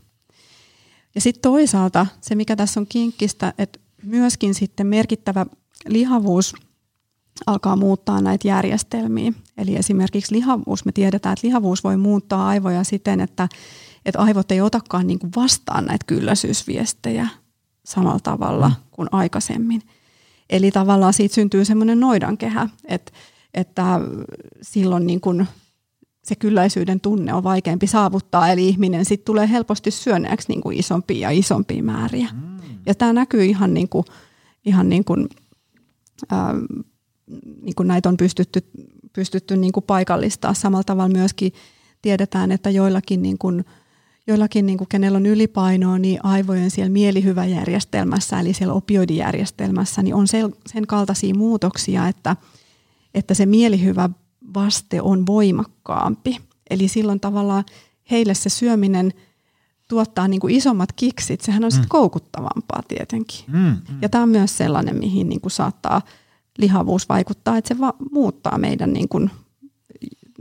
[1.16, 5.46] Ja sitten toisaalta se, mikä tässä on kinkkistä, että myöskin sitten merkittävä
[5.88, 6.56] lihavuus–
[7.46, 9.34] alkaa muuttaa näitä järjestelmiä.
[9.58, 13.50] Eli esimerkiksi lihavuus, me tiedetään, että lihavuus voi muuttaa aivoja siten, että,
[14.06, 17.28] että aivot ei otakaan niin kuin vastaan näitä kylläisyysviestejä
[17.86, 18.76] samalla tavalla mm.
[18.92, 19.82] kuin aikaisemmin.
[20.50, 23.12] Eli tavallaan siitä syntyy semmoinen noidankehä, että,
[23.54, 24.00] että
[24.62, 25.48] silloin niin kuin
[26.24, 31.20] se kylläisyyden tunne on vaikeampi saavuttaa, eli ihminen sitten tulee helposti syöneeksi niin kuin isompia
[31.20, 32.30] ja isompia määriä.
[32.34, 32.60] Mm.
[32.86, 34.06] Ja tämä näkyy ihan, niin kuin,
[34.66, 35.30] ihan niin kuin,
[36.34, 36.40] äh,
[37.62, 38.64] niin kuin näitä on pystytty,
[39.14, 40.54] pystytty niin kuin paikallistaa.
[40.54, 41.54] Samalla tavalla myöskin
[42.02, 43.66] tiedetään, että joillakin, niin kuin,
[44.28, 50.28] joillakin niin kuin kenellä on ylipainoa, niin aivojen siellä mielihyväjärjestelmässä, eli siellä opioidijärjestelmässä, niin on
[50.68, 52.36] sen kaltaisia muutoksia, että,
[53.14, 54.10] että se mielihyvä
[54.54, 56.38] vaste on voimakkaampi.
[56.70, 57.64] Eli silloin tavallaan
[58.12, 59.14] heille se syöminen
[59.88, 61.90] tuottaa niin kuin isommat kiksit, sehän on sitten mm.
[61.90, 63.40] koukuttavampaa tietenkin.
[63.48, 63.78] Mm, mm.
[64.02, 66.02] Ja tämä on myös sellainen, mihin niin kuin saattaa–
[66.58, 69.30] lihavuus vaikuttaa, että se va- muuttaa meidän niin kuin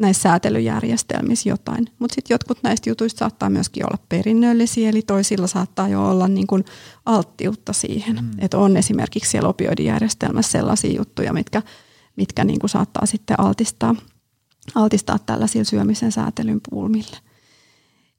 [0.01, 1.87] näissä säätelyjärjestelmissä jotain.
[1.99, 6.47] Mutta sitten jotkut näistä jutuista saattaa myöskin olla perinnöllisiä, eli toisilla saattaa jo olla niin
[6.47, 6.65] kuin
[7.07, 8.17] alttiutta siihen.
[8.17, 8.31] Mm.
[8.39, 11.63] Että on esimerkiksi siellä opioidijärjestelmässä sellaisia juttuja, mitkä,
[12.17, 13.95] mitkä niin kuin saattaa sitten altistaa,
[14.75, 17.17] altistaa tällaisilla syömisen säätelyn pulmille.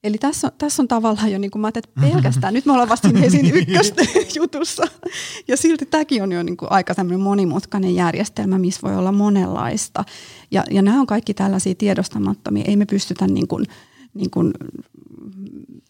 [0.04, 2.90] Eli tässä on, tässä on tavallaan jo, niin kuin mä että pelkästään, nyt me ollaan
[2.90, 4.04] vasta siinä ykköstä
[4.36, 4.84] jutussa,
[5.48, 10.04] ja silti tämäkin on jo niin kuin aika tämmöinen monimutkainen järjestelmä, missä voi olla monenlaista.
[10.52, 13.66] Ja, ja nämä on kaikki tällaisia tiedostamattomia, ei me pystytä niin kuin,
[14.14, 14.54] niin kuin,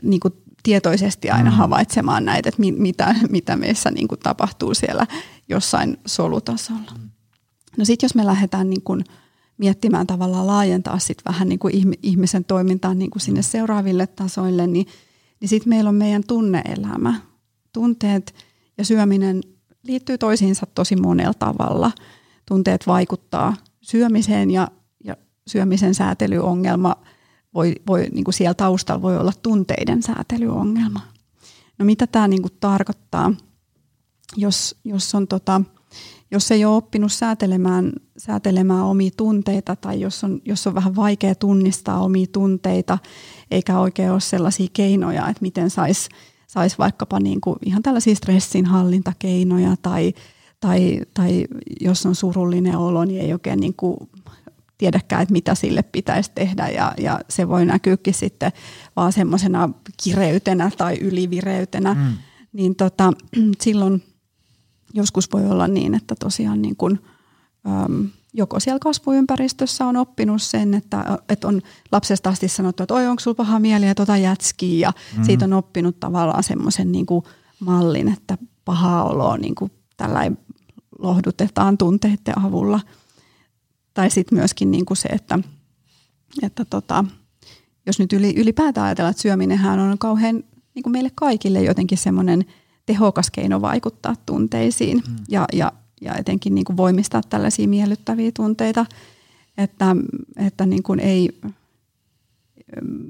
[0.03, 0.33] niin kuin
[0.63, 1.55] tietoisesti aina mm.
[1.57, 5.07] havaitsemaan näitä, että mitä, mitä meissä niin kuin tapahtuu siellä
[5.49, 6.91] jossain solutasolla.
[6.99, 7.09] Mm.
[7.77, 9.03] No sitten jos me lähdetään niin kuin–
[9.61, 14.87] miettimään tavallaan laajentaa sit vähän niin kuin ihmisen toimintaa niin kuin sinne seuraaville tasoille, niin,
[15.39, 17.21] niin sitten meillä on meidän tunneelämä.
[17.73, 18.35] Tunteet
[18.77, 19.41] ja syöminen
[19.83, 21.91] liittyy toisiinsa tosi monella tavalla.
[22.45, 24.67] Tunteet vaikuttaa syömiseen ja,
[25.03, 26.95] ja syömisen säätelyongelma
[27.53, 31.01] voi, voi niin kuin siellä taustalla voi olla tunteiden säätelyongelma.
[31.79, 33.33] No mitä tämä niin kuin tarkoittaa,
[34.37, 35.61] jos, jos on tota,
[36.31, 41.35] jos ei ole oppinut säätelemään, säätelemään omia tunteita tai jos on, jos on vähän vaikea
[41.35, 42.97] tunnistaa omia tunteita,
[43.51, 46.09] eikä oikein ole sellaisia keinoja, että miten saisi
[46.47, 50.13] sais vaikkapa niin kuin ihan tällaisia stressinhallintakeinoja tai,
[50.59, 51.47] tai, tai
[51.81, 53.97] jos on surullinen olo, niin ei oikein niin kuin
[54.77, 58.51] tiedäkään, että mitä sille pitäisi tehdä ja, ja se voi näkyäkin sitten
[58.95, 59.69] vaan semmoisena
[60.03, 62.13] kireytenä tai ylivireytenä, mm.
[62.53, 63.13] niin tota,
[63.63, 64.03] silloin
[64.93, 66.99] joskus voi olla niin, että tosiaan niin kuin,
[67.67, 71.61] äm, joko siellä kasvuympäristössä on oppinut sen, että, että on
[71.91, 75.23] lapsesta asti sanottu, että oi onko sulla paha mieli ja tota jätskiä ja mm.
[75.23, 77.25] siitä on oppinut tavallaan semmoisen niin kuin
[77.59, 80.31] mallin, että paha oloa niin kuin tällä
[80.99, 82.79] lohdutetaan tunteiden avulla.
[83.93, 85.39] Tai sitten myöskin niin kuin se, että,
[86.43, 87.05] että tota,
[87.85, 90.43] jos nyt ylipäätään ajatellaan, että syöminenhän on kauhean
[90.75, 92.45] niin kuin meille kaikille jotenkin semmoinen
[92.91, 95.15] tehokas keino vaikuttaa tunteisiin mm.
[95.29, 95.71] ja, ja,
[96.01, 98.85] ja etenkin niin kuin voimistaa tällaisia miellyttäviä tunteita,
[99.57, 99.95] että,
[100.37, 101.39] että niin kuin ei,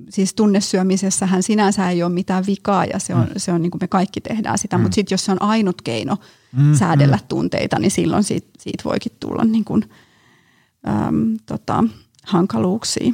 [0.09, 3.33] siis tunnesyömisessähän sinänsä ei ole mitään vikaa ja se on, mm.
[3.37, 4.81] se on niin kuin me kaikki tehdään sitä, mm.
[4.81, 6.17] mutta sitten jos se on ainut keino
[6.57, 6.75] mm.
[6.75, 7.27] säädellä mm.
[7.27, 9.89] tunteita, niin silloin siitä, siitä voikin tulla niin kuin,
[10.87, 11.83] äm, tota,
[12.23, 13.13] hankaluuksia.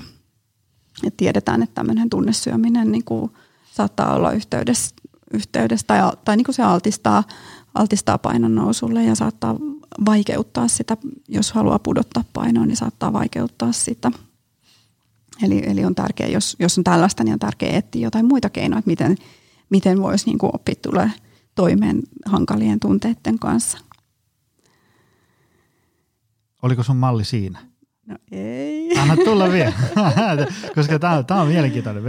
[1.03, 3.32] Et tiedetään, että tämmöinen tunnesyöminen niin kuin
[3.72, 4.95] saattaa olla yhteydessä,
[5.34, 7.24] yhteydessä tai, tai niin kuin se altistaa,
[7.76, 9.56] altistaa painon nousulle ja saattaa
[10.06, 10.98] vaikeuttaa sitä,
[11.28, 14.12] jos haluaa pudottaa painoa, niin saattaa vaikeuttaa sitä–
[15.44, 18.80] Eli, eli on tärkeää, jos, jos on tällaista, niin on tärkeää etsiä jotain muita keinoja,
[18.80, 19.16] että miten,
[19.70, 21.12] miten voisi niin kuin oppia tulee
[21.56, 23.78] toimeen hankalien tunteiden kanssa.
[26.62, 27.60] Oliko sun malli siinä?
[28.06, 29.00] No ei.
[29.00, 29.74] Anna tulla vielä,
[30.76, 32.04] koska tämä, tämä on mielenkiintoinen.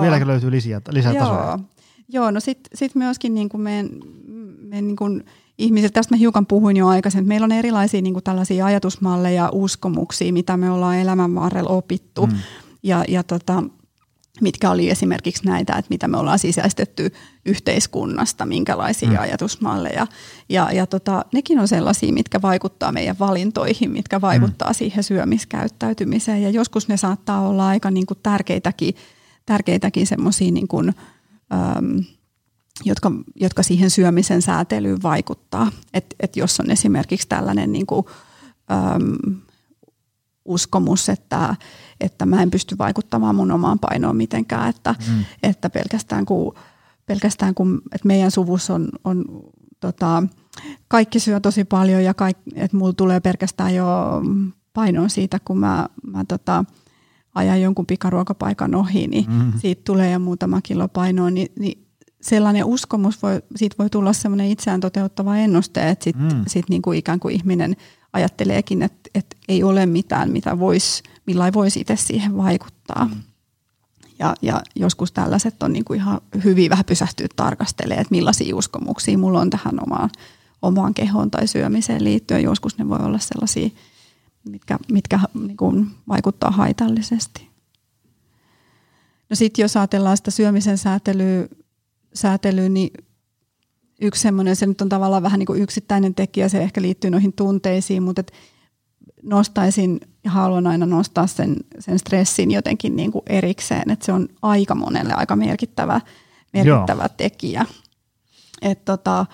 [0.00, 1.60] Vieläkö löytyy lisää, lisää Joo.
[2.08, 3.90] Joo, no sitten sit myöskin niin kuin meidän,
[4.58, 5.24] meidän niin kuin
[5.58, 10.32] ihmiset, tästä mä hiukan puhuin jo aikaisemmin, meillä on erilaisia niin kuin tällaisia ajatusmalleja, uskomuksia,
[10.32, 12.26] mitä me ollaan elämän varrella opittu.
[12.26, 12.32] Mm.
[12.82, 13.62] Ja, ja tota,
[14.40, 17.12] mitkä oli esimerkiksi näitä, että mitä me ollaan sisäistetty
[17.46, 19.18] yhteiskunnasta, minkälaisia mm.
[19.18, 20.06] ajatusmalleja.
[20.48, 24.74] Ja, ja tota, nekin on sellaisia, mitkä vaikuttaa meidän valintoihin, mitkä vaikuttaa mm.
[24.74, 26.42] siihen syömiskäyttäytymiseen.
[26.42, 28.94] Ja joskus ne saattaa olla aika niin kuin tärkeitäkin,
[29.46, 30.94] tärkeitäkin semmoisia niin kuin,
[31.52, 32.04] äm,
[32.84, 35.70] jotka, jotka siihen syömisen säätelyyn vaikuttaa.
[35.94, 38.06] Et, et jos on esimerkiksi tällainen niin kuin,
[38.70, 39.40] äm,
[40.48, 41.56] uskomus, että,
[42.00, 45.24] että mä en pysty vaikuttamaan mun omaan painoon mitenkään, että, mm.
[45.42, 46.54] että pelkästään kun,
[47.06, 49.24] pelkästään kun että meidän suvussa on, on
[49.80, 50.22] tota,
[50.88, 53.86] kaikki syö tosi paljon ja kaik, että mulla tulee pelkästään jo
[54.72, 56.64] painoon siitä, kun mä, mä tota,
[57.38, 59.52] ajan jonkun pikaruokapaikan ohi, niin mm.
[59.56, 61.86] siitä tulee jo muutama kilo painoa, niin, niin
[62.20, 66.44] sellainen uskomus, voi, siitä voi tulla sellainen itseään toteuttava ennuste, että sitten mm.
[66.46, 67.76] sit niin kuin ikään kuin ihminen
[68.12, 73.04] ajatteleekin, että, että ei ole mitään, mitä vois, millä voisi itse siihen vaikuttaa.
[73.04, 73.22] Mm.
[74.18, 79.18] Ja, ja joskus tällaiset on niin kuin ihan hyvin vähän pysähtyä tarkastelemaan, että millaisia uskomuksia
[79.18, 80.10] mulla on tähän omaan,
[80.62, 82.42] omaan kehoon tai syömiseen liittyen.
[82.42, 83.68] Joskus ne voi olla sellaisia,
[84.48, 87.48] mitkä, mitkä niin kuin vaikuttaa haitallisesti.
[89.30, 91.48] No sitten jos ajatellaan sitä syömisen säätelyä
[92.14, 92.90] säätelyyn, niin
[94.00, 97.32] yksi semmoinen, se nyt on tavallaan vähän niin kuin yksittäinen tekijä, se ehkä liittyy noihin
[97.32, 98.32] tunteisiin, mutta et
[99.22, 104.28] nostaisin ja haluan aina nostaa sen, sen stressin jotenkin niin kuin erikseen, että se on
[104.42, 106.00] aika monelle aika merkittävä,
[106.52, 107.66] merkittävä tekijä.
[108.62, 109.26] Et tota,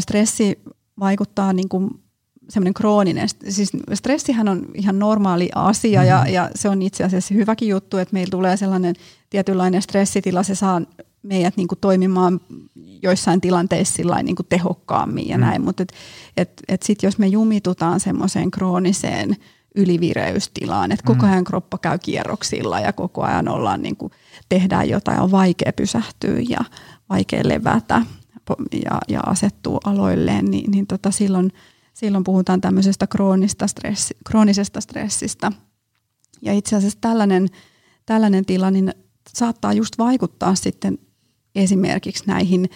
[0.00, 0.62] stressi
[1.00, 2.03] vaikuttaa niin kuin
[2.48, 6.08] semmoinen krooninen, siis stressihän on ihan normaali asia mm-hmm.
[6.08, 8.94] ja, ja se on itse asiassa hyväkin juttu, että meillä tulee sellainen
[9.30, 10.82] tietynlainen stressitila, se saa
[11.22, 12.40] meidät niin kuin toimimaan
[13.02, 15.40] joissain tilanteissa niin kuin tehokkaammin ja mm.
[15.40, 15.92] näin, mutta et,
[16.36, 19.36] et, et sit jos me jumitutaan semmoiseen krooniseen
[19.74, 21.32] ylivireystilaan, että koko mm.
[21.32, 24.12] ajan kroppa käy kierroksilla ja koko ajan ollaan niin kuin,
[24.48, 26.58] tehdään jotain, on vaikea pysähtyä ja
[27.08, 28.02] vaikea levätä
[28.84, 31.52] ja, ja asettua aloilleen, niin, niin tota silloin,
[31.94, 35.52] silloin puhutaan tämmöisestä kroonista stressi, kroonisesta stressistä.
[36.42, 37.48] Ja itse asiassa tällainen,
[38.06, 38.94] tällainen tila niin
[39.28, 40.98] saattaa just vaikuttaa sitten
[41.54, 42.70] esimerkiksi näihin,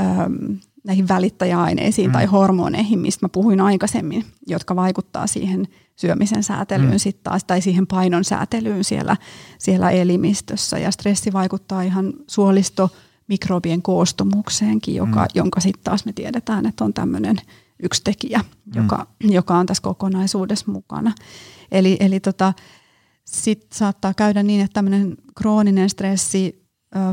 [0.00, 2.12] äm, näihin välittäjäaineisiin mm.
[2.12, 6.98] tai hormoneihin, mistä mä puhuin aikaisemmin, jotka vaikuttaa siihen syömisen säätelyyn mm.
[6.98, 9.16] sit taas, tai siihen painon säätelyyn siellä,
[9.58, 10.78] siellä elimistössä.
[10.78, 12.90] Ja stressi vaikuttaa ihan suolisto
[13.28, 15.28] mikrobien koostumukseenkin, joka, mm.
[15.34, 17.36] jonka sitten taas me tiedetään, että on tämmöinen
[17.82, 18.72] yksi tekijä, mm.
[18.82, 21.12] joka, joka on tässä kokonaisuudessa mukana.
[21.72, 22.52] Eli, eli tota,
[23.24, 26.62] sitten saattaa käydä niin, että tämmöinen krooninen stressi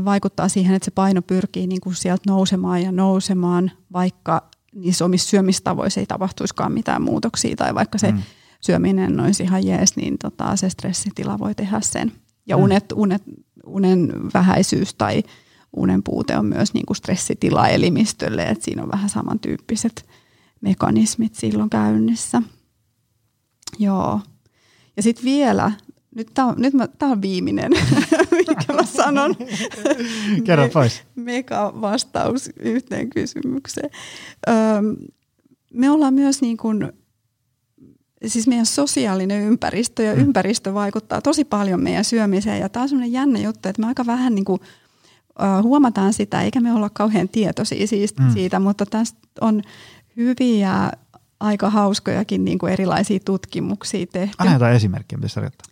[0.04, 5.28] vaikuttaa siihen, että se paino pyrkii niin kuin sieltä nousemaan ja nousemaan, vaikka niissä omissa
[5.28, 8.22] syömistavoissa ei tapahtuisikaan mitään muutoksia tai vaikka se mm.
[8.60, 12.12] syöminen olisi ihan jees, niin tota, se stressitila voi tehdä sen.
[12.46, 12.62] Ja mm.
[12.62, 13.22] unet, unet,
[13.66, 15.22] unen vähäisyys tai
[15.76, 20.06] unen puute on myös niin kuin stressitila elimistölle, että siinä on vähän samantyyppiset
[20.60, 22.42] mekanismit silloin käynnissä.
[23.78, 24.20] Joo.
[24.96, 25.72] Ja sitten vielä,
[26.14, 27.72] nyt tämä on, nyt on viimeinen,
[28.48, 29.36] mikä mä sanon.
[30.44, 31.02] Kerro pois.
[31.14, 33.90] Mega vastaus yhteen kysymykseen.
[34.48, 34.96] Öm,
[35.74, 36.92] me ollaan myös niin kuin,
[38.26, 40.20] siis meidän sosiaalinen ympäristö ja mm.
[40.20, 42.60] ympäristö vaikuttaa tosi paljon meidän syömiseen.
[42.60, 44.60] Ja tämä on sellainen jännä juttu, että me aika vähän niin kuin,
[45.62, 48.30] huomataan sitä, eikä me olla kauhean tietoisia siitä, mm.
[48.30, 49.62] siitä mutta tästä on
[50.20, 50.90] hyviä,
[51.40, 54.36] aika hauskojakin niin kuin erilaisia tutkimuksia tehty.
[54.38, 55.66] Anna jotain esimerkkiä, mitä tarkoittaa.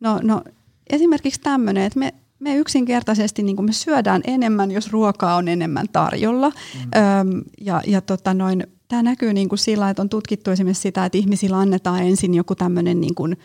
[0.00, 0.42] No, no
[0.90, 5.86] esimerkiksi tämmöinen, että me, me yksinkertaisesti niin kuin me syödään enemmän, jos ruokaa on enemmän
[5.92, 6.48] tarjolla.
[6.48, 6.90] Mm.
[7.20, 11.04] Öm, ja ja tota noin, tämä näkyy niin kuin sillä, että on tutkittu esimerkiksi sitä,
[11.04, 13.36] että ihmisillä annetaan ensin joku tämmöinen niin kuin,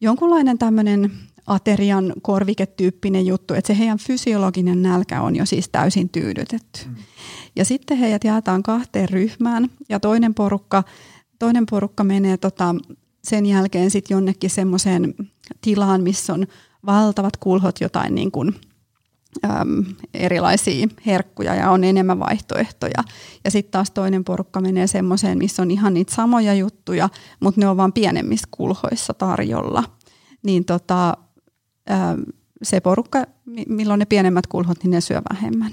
[0.00, 1.12] jonkunlainen tämmöinen
[1.46, 6.80] aterian korviketyyppinen juttu, että se heidän fysiologinen nälkä on jo siis täysin tyydytetty.
[6.86, 6.94] Mm.
[7.56, 10.82] Ja sitten heidät jaetaan kahteen ryhmään ja toinen porukka,
[11.38, 12.74] toinen porukka menee tota,
[13.24, 15.14] sen jälkeen sitten jonnekin semmoiseen
[15.60, 16.46] tilaan, missä on
[16.86, 18.54] valtavat kulhot jotain niin kuin,
[19.44, 19.84] äm,
[20.14, 23.04] erilaisia herkkuja ja on enemmän vaihtoehtoja.
[23.44, 27.08] Ja sitten taas toinen porukka menee semmoiseen, missä on ihan niitä samoja juttuja,
[27.40, 29.84] mutta ne on vain pienemmissä kulhoissa tarjolla.
[30.42, 31.16] Niin tota,
[31.90, 32.24] äm,
[32.62, 33.24] se porukka,
[33.68, 35.72] milloin ne pienemmät kulhot, niin ne syö vähemmän.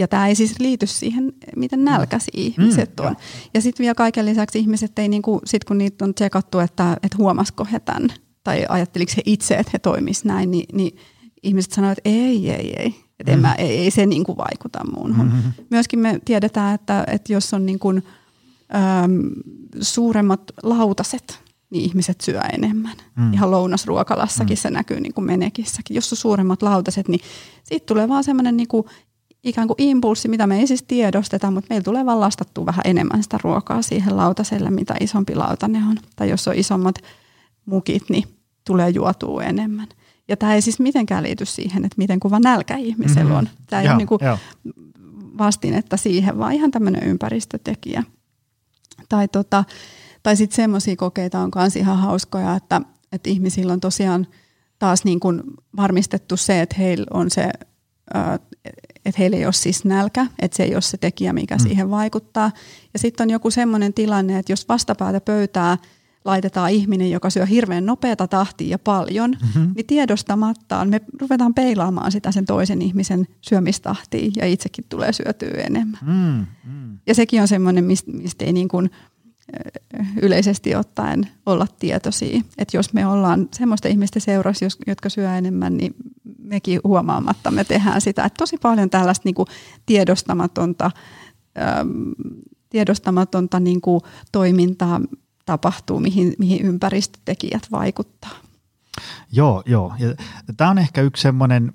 [0.00, 2.42] Ja tämä ei siis liity siihen, miten nälkäisiä mm.
[2.42, 3.16] ihmiset mm, on.
[3.54, 7.18] Ja sitten vielä kaiken lisäksi ihmiset ei, niinku, sit kun niitä on tsekattu, että, että
[7.18, 8.08] huomasiko he tämän,
[8.44, 10.96] tai ajatteliko he itse, että he toimisivat näin, niin, niin
[11.42, 12.94] ihmiset sanoivat, että ei, ei, ei.
[13.18, 13.42] Että mm.
[13.42, 15.14] mä, ei, ei se niinku vaikuta muuhun.
[15.16, 15.52] Mm-hmm.
[15.70, 18.02] Myöskin me tiedetään, että, että jos on niinku, äm,
[19.80, 21.38] suuremmat lautaset,
[21.70, 22.96] niin ihmiset syö enemmän.
[23.16, 23.32] Mm.
[23.32, 24.60] Ihan lounasruokalassakin mm.
[24.60, 25.94] se näkyy niin kuin menekissäkin.
[25.94, 27.20] Jos on suuremmat lautaset, niin
[27.64, 28.84] siitä tulee vaan semmoinen niin kuin
[29.44, 33.22] ikään kuin impulssi, mitä me ei siis tiedosteta, mutta meillä tulee vaan lastattua vähän enemmän
[33.22, 35.96] sitä ruokaa siihen lautaselle, mitä isompi lautane on.
[36.16, 36.94] Tai jos on isommat
[37.66, 38.24] mukit, niin
[38.66, 39.88] tulee juotua enemmän.
[40.28, 43.36] Ja tämä ei siis mitenkään liity siihen, että miten kuva nälkä ihmisellä mm-hmm.
[43.36, 43.48] on.
[43.66, 44.20] Tämä ei ole niin kuin
[45.38, 48.02] vastinetta siihen, vaan ihan tämmöinen ympäristötekijä.
[49.08, 49.64] Tai, tota,
[50.22, 52.80] tai sitten semmoisia kokeita on myös ihan hauskoja, että,
[53.12, 54.26] että ihmisillä on tosiaan
[54.78, 55.42] taas niin kuin
[55.76, 57.50] varmistettu se, että heillä on se
[59.04, 61.60] että heillä ei ole siis nälkä, että se ei ole se tekijä, mikä mm.
[61.60, 62.50] siihen vaikuttaa.
[62.92, 65.78] Ja sitten on joku semmoinen tilanne, että jos vastapäätä pöytää
[66.24, 69.72] laitetaan ihminen, joka syö hirveän nopeata tahtia ja paljon, mm-hmm.
[69.76, 76.00] niin tiedostamattaan me ruvetaan peilaamaan sitä sen toisen ihmisen syömistahtia ja itsekin tulee syötyä enemmän.
[76.06, 76.98] Mm, mm.
[77.06, 78.90] Ja sekin on semmoinen, mistä, mistä ei niin kuin
[80.22, 82.40] yleisesti ottaen olla tietoisia.
[82.58, 85.94] Että jos me ollaan semmoista ihmistä seurassa, jotka syö enemmän, niin
[86.38, 88.24] mekin huomaamatta me tehdään sitä.
[88.24, 89.46] Että tosi paljon tällaista niin kuin
[89.86, 90.90] tiedostamatonta,
[91.80, 92.12] äm,
[92.70, 94.00] tiedostamatonta niin kuin
[94.32, 95.00] toimintaa
[95.46, 98.36] tapahtuu, mihin, mihin ympäristötekijät vaikuttaa.
[99.32, 99.94] Joo, joo.
[100.56, 101.72] Tämä on ehkä yksi semmoinen,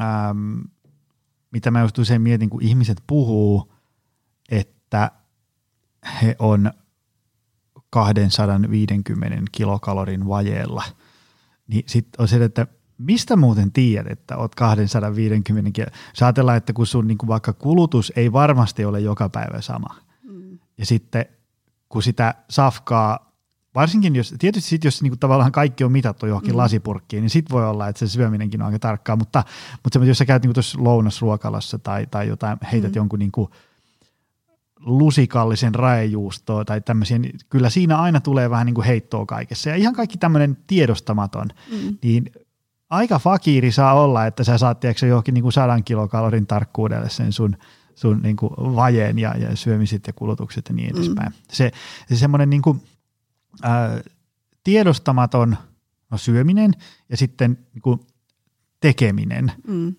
[0.00, 0.58] ähm,
[1.50, 3.72] mitä mä just usein mietin, kun ihmiset puhuu,
[4.50, 5.10] että
[6.22, 6.72] he on
[7.92, 10.82] 250 kilokalorin vajeella,
[11.68, 12.66] niin sitten on se, että
[12.98, 16.10] mistä muuten tiedät, että oot 250 kilokalorin?
[16.10, 19.96] Jos ajatellaan, että kun sun niin kuin vaikka kulutus ei varmasti ole joka päivä sama,
[20.22, 20.58] mm.
[20.78, 21.26] ja sitten
[21.88, 23.32] kun sitä safkaa,
[23.74, 26.56] varsinkin jos, tietysti sit, jos niin kuin tavallaan kaikki on mitattu johonkin mm.
[26.56, 29.44] lasipurkkiin, niin sit voi olla, että se syöminenkin on aika tarkkaa, mutta,
[29.82, 32.96] mutta jos sä käyt niin tuossa lounasruokalassa tai, tai jotain, heität mm.
[32.96, 33.48] jonkun niin kuin–
[34.84, 39.70] lusikallisen raejuustoa tai tämmöisiä, niin kyllä siinä aina tulee vähän niin kuin heittoa kaikessa.
[39.70, 41.98] Ja ihan kaikki tämmöinen tiedostamaton, mm.
[42.02, 42.32] niin
[42.90, 47.32] aika fakiiri saa olla, että sä saat tiedätkö, johonkin niin kuin sadan kilokalorin tarkkuudelle sen
[47.32, 47.56] sun,
[47.94, 51.28] sun niin kuin vajeen ja, ja syömiset ja kulutukset ja niin edespäin.
[51.28, 51.38] Mm.
[51.52, 51.70] Se,
[52.08, 52.82] se semmoinen niin kuin,
[53.64, 54.02] äh,
[54.64, 55.56] tiedostamaton
[56.10, 56.72] no, syöminen
[57.08, 58.00] ja sitten niin kuin
[58.80, 59.94] tekeminen, mm.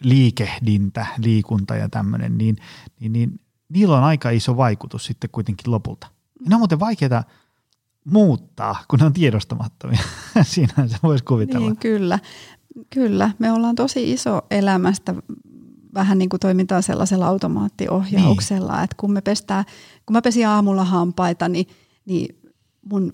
[0.00, 2.56] liikehdintä, liikunta ja tämmöinen, niin,
[3.00, 6.06] niin, niin niillä on aika iso vaikutus sitten kuitenkin lopulta.
[6.40, 7.24] Ja ne on muuten vaikeaa
[8.04, 10.02] muuttaa, kun ne on tiedostamattomia.
[10.42, 11.66] Siinä se voisi kuvitella.
[11.66, 12.18] Niin, kyllä.
[12.90, 13.30] Kyllä.
[13.38, 15.14] Me ollaan tosi iso elämästä
[15.94, 18.84] vähän niin kuin toimintaa sellaisella automaattiohjauksella, niin.
[18.84, 19.64] että kun me pestään,
[20.06, 21.66] kun mä pesin aamulla hampaita, niin,
[22.06, 22.38] niin
[22.90, 23.12] mun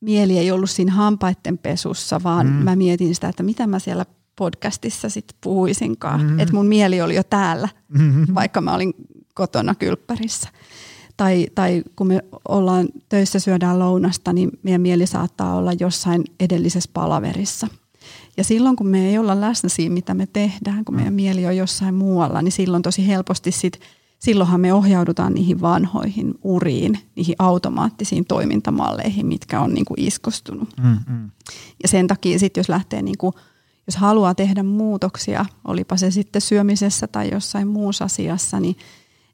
[0.00, 2.52] mieli ei ollut siinä hampaiden pesussa, vaan mm.
[2.52, 6.22] mä mietin sitä, että mitä mä siellä podcastissa sitten puhuisinkaan.
[6.22, 6.38] Mm.
[6.38, 8.34] Että mun mieli oli jo täällä, mm-hmm.
[8.34, 8.94] vaikka mä olin
[9.34, 10.48] kotona kylppärissä.
[11.16, 16.90] Tai, tai kun me ollaan töissä syödään lounasta, niin meidän mieli saattaa olla jossain edellisessä
[16.92, 17.68] palaverissa.
[18.36, 21.56] Ja silloin kun me ei olla läsnä siinä, mitä me tehdään, kun meidän mieli on
[21.56, 23.80] jossain muualla, niin silloin tosi helposti sit
[24.18, 30.68] silloinhan me ohjaudutaan niihin vanhoihin uriin, niihin automaattisiin toimintamalleihin, mitkä on niin kuin iskostunut.
[30.82, 31.30] Mm, mm.
[31.82, 33.32] Ja sen takia sitten, jos lähtee niin kuin,
[33.86, 38.76] jos haluaa tehdä muutoksia, olipa se sitten syömisessä tai jossain muussa asiassa, niin,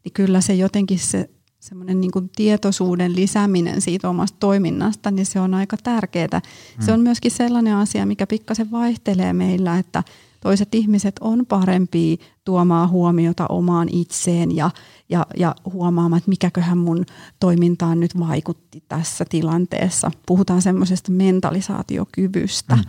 [0.04, 1.30] niin kyllä se jotenkin se
[1.60, 6.40] semmoinen niin tietoisuuden lisääminen siitä omasta toiminnasta, niin se on aika tärkeää.
[6.78, 6.84] Mm.
[6.84, 10.02] Se on myöskin sellainen asia, mikä pikkasen vaihtelee meillä, että
[10.40, 14.70] toiset ihmiset on parempia tuomaan huomiota omaan itseen ja,
[15.08, 17.04] ja, ja huomaamaan, että mikäköhän mun
[17.40, 20.10] toimintaan nyt vaikutti tässä tilanteessa.
[20.26, 22.82] Puhutaan semmoisesta mentalisaatiokyvystä, mm.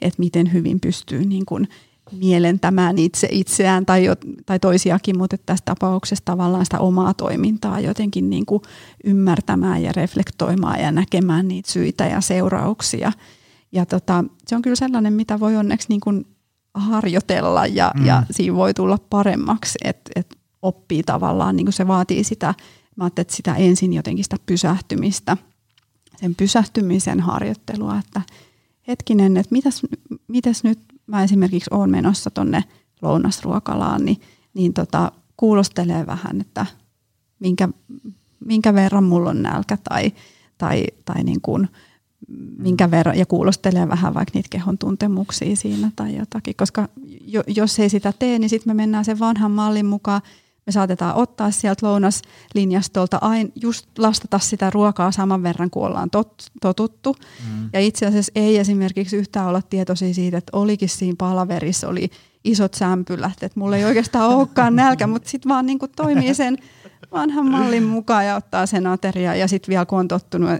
[0.00, 1.68] että miten hyvin pystyy niin kuin
[2.18, 4.14] mielentämään itse itseään tai, jo,
[4.46, 8.62] tai toisiakin, mutta tässä tapauksessa tavallaan sitä omaa toimintaa jotenkin niin kuin
[9.04, 13.12] ymmärtämään ja reflektoimaan ja näkemään niitä syitä ja seurauksia.
[13.72, 16.26] Ja tota, se on kyllä sellainen, mitä voi onneksi niin kuin
[16.74, 18.06] harjoitella ja, mm.
[18.06, 22.54] ja siinä voi tulla paremmaksi, että et oppii tavallaan, niin kuin se vaatii sitä,
[22.96, 25.36] mä että sitä ensin jotenkin sitä pysähtymistä,
[26.16, 28.22] sen pysähtymisen harjoittelua, että
[28.88, 29.82] hetkinen, että mitäs,
[30.28, 32.64] mitäs nyt mä esimerkiksi olen menossa tuonne
[33.02, 34.20] lounasruokalaan, niin,
[34.54, 36.66] niin tota, kuulostelee vähän, että
[37.38, 37.68] minkä,
[38.44, 40.12] minkä verran mulla on nälkä tai,
[40.58, 41.68] tai, tai niin kuin,
[42.58, 46.88] minkä verran, ja kuulostelee vähän vaikka niitä kehon tuntemuksia siinä tai jotakin, koska
[47.26, 50.22] jo, jos ei sitä tee, niin sitten me mennään sen vanhan mallin mukaan,
[50.66, 56.42] me saatetaan ottaa sieltä lounaslinjastolta aina just lastata sitä ruokaa saman verran kuin ollaan tot,
[56.60, 57.16] totuttu.
[57.50, 57.70] Mm.
[57.72, 62.10] Ja itse asiassa ei esimerkiksi yhtään olla tietoisia siitä, että olikin siinä palaverissa oli
[62.44, 66.58] isot sämpylät, että mulla ei oikeastaan olekaan nälkä, mutta sitten vaan niin toimii sen
[67.12, 70.50] vanhan mallin mukaan ja ottaa sen ateria ja sitten vielä kun on tottunut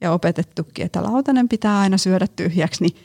[0.00, 2.96] ja opetettukin, että lautanen pitää aina syödä tyhjäksi, niin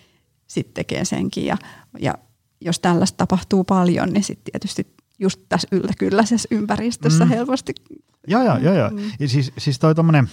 [0.48, 1.58] sitten tekee senkin ja,
[2.00, 2.16] ja
[2.62, 7.30] jos tällaista tapahtuu paljon, niin sitten tietysti just tässä yltäkylläisessä ympäristössä mm.
[7.30, 7.74] helposti.
[8.28, 8.74] Joo, joo, joo.
[8.74, 8.90] joo.
[8.90, 8.98] Mm.
[9.20, 10.30] Ja siis, siis toi tommonen,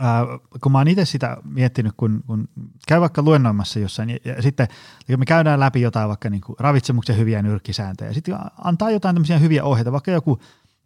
[0.00, 0.22] äh,
[0.60, 2.48] kun mä oon itse sitä miettinyt, kun, kun
[2.88, 4.68] käy vaikka luennoimassa jossain, ja, ja sitten
[5.06, 9.14] kun me käydään läpi jotain vaikka niin kuin ravitsemuksen hyviä nyrkkisääntöjä, ja sitten antaa jotain
[9.14, 10.40] tämmöisiä hyviä ohjeita, vaikka joku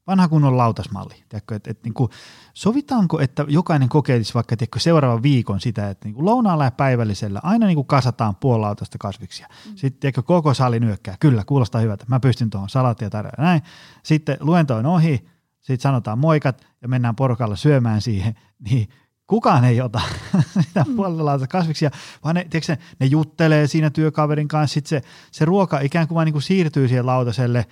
[0.07, 1.15] vanha kunnon lautasmalli.
[1.29, 2.11] Tiedätkö, että, että niin kuin,
[2.55, 7.41] sovitaanko, että jokainen kokeilisi vaikka tiedätkö, seuraavan viikon sitä, että niin kuin lounaalla ja päivällisellä
[7.43, 9.47] aina niin kuin kasataan puolautasta kasviksia.
[9.49, 9.77] Mm.
[9.77, 13.63] Sitten tiedätkö, koko sali nyökkää, kyllä, kuulostaa hyvältä, mä pystyn tuohon salaattia tarjoamaan näin.
[14.03, 15.29] Sitten luento on ohi,
[15.61, 18.35] sitten sanotaan moikat ja mennään porukalla syömään siihen,
[18.71, 18.89] niin
[19.27, 20.01] kukaan ei ota
[20.65, 20.97] sitä mm.
[20.97, 21.91] puolelta kasviksia,
[22.25, 26.27] vaan ne, tiedätkö, ne juttelee siinä työkaverin kanssa, sitten se, se ruoka ikään kuin vain
[26.27, 27.67] niin kuin siirtyy siihen lautaselle,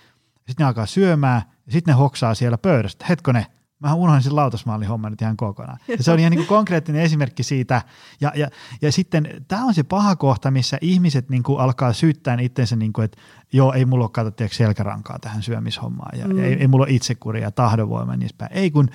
[0.46, 3.06] sitten ne alkaa syömään, ja sitten ne hoksaa siellä pöydästä.
[3.08, 3.46] Hetkone,
[3.82, 5.78] mä unohdin sen lautasmallin homman nyt ihan kokonaan.
[5.88, 7.82] Ja se on ihan niin kuin konkreettinen esimerkki siitä.
[8.20, 8.48] Ja, ja,
[8.82, 12.92] ja sitten tämä on se paha kohta, missä ihmiset niin kuin alkaa syyttää itsensä, niin
[12.92, 13.18] kuin, että
[13.52, 16.18] joo, ei mulla ole kato, selkärankaa tähän syömishommaan.
[16.18, 16.38] Ja, mm.
[16.38, 18.52] ja ei, ei mulla ole itsekuria ja tahdonvoimaa niin päin.
[18.52, 18.88] Ei kun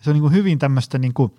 [0.00, 1.32] se on niin kuin hyvin tämmöistä niin kuin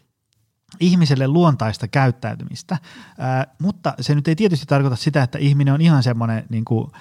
[0.79, 2.77] ihmiselle luontaista käyttäytymistä,
[3.17, 6.87] Ää, mutta se nyt ei tietysti tarkoita sitä, että ihminen on ihan semmoinen niin kuin–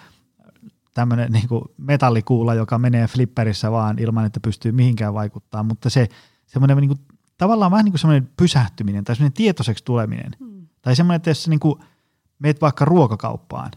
[0.95, 6.09] tämmöinen niin metallikuula, joka menee flipperissä vaan ilman, että pystyy mihinkään vaikuttaa, mutta se
[6.47, 7.01] semmoinen niin kuin,
[7.39, 10.30] tavallaan vähän niin kuin semmoinen pysähtyminen tai semmoinen tietoiseksi tuleminen.
[10.39, 10.66] Hmm.
[10.82, 11.80] Tai semmoinen, että jos niin kuin
[12.39, 13.70] meet vaikka ruokakauppaan,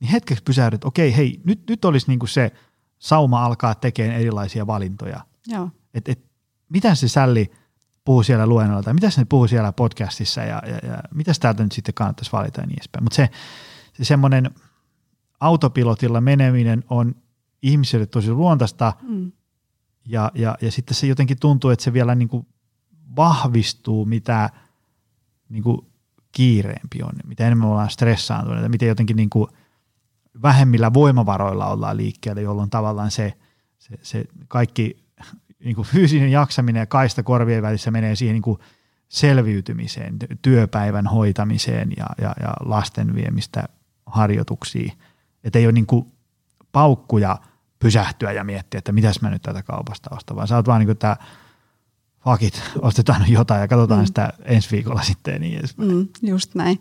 [0.00, 2.52] niin hetkeksi pysähdyt, okei, hei, nyt, nyt olisi niin kuin se
[2.98, 5.20] sauma alkaa tekemään erilaisia valintoja.
[5.46, 5.70] Joo.
[5.94, 6.24] Et, et,
[6.68, 7.50] mitä se Sälli
[8.04, 11.72] puhuu siellä luennolla, tai mitä se puhuu siellä podcastissa, ja, ja, ja mitä täältä nyt
[11.72, 13.04] sitten kannattaisi valita ja niin edespäin.
[13.04, 13.30] Mutta se,
[13.92, 14.50] se semmoinen–
[15.40, 17.14] autopilotilla meneminen on
[17.62, 19.32] ihmiselle tosi luontaista mm.
[20.08, 22.46] ja, ja, ja sitten se jotenkin tuntuu, että se vielä niin kuin
[23.16, 24.50] vahvistuu, mitä
[25.48, 25.86] niin kuin
[26.32, 29.50] kiireempi on, mitä enemmän ollaan stressaantuneita, miten jotenkin niin kuin
[30.42, 33.32] vähemmillä voimavaroilla ollaan liikkeellä, jolloin tavallaan se,
[33.78, 35.06] se, se kaikki
[35.64, 38.58] niin kuin fyysinen jaksaminen ja kaista korvien välissä menee siihen niin kuin
[39.08, 43.64] selviytymiseen, työpäivän hoitamiseen ja, ja, ja lasten viemistä
[44.06, 44.92] harjoituksiin–
[45.46, 46.12] että ei ole niin kuin
[46.72, 47.38] paukkuja
[47.78, 50.86] pysähtyä ja miettiä, että mitäs mä nyt tätä kaupasta ostan, vaan sä oot vaan niin
[50.86, 51.16] kuin, että
[52.24, 54.06] fuck it, ostetaan jotain ja katsotaan mm.
[54.06, 55.92] sitä ensi viikolla sitten niin edespäin.
[55.92, 56.80] Mm, just näin.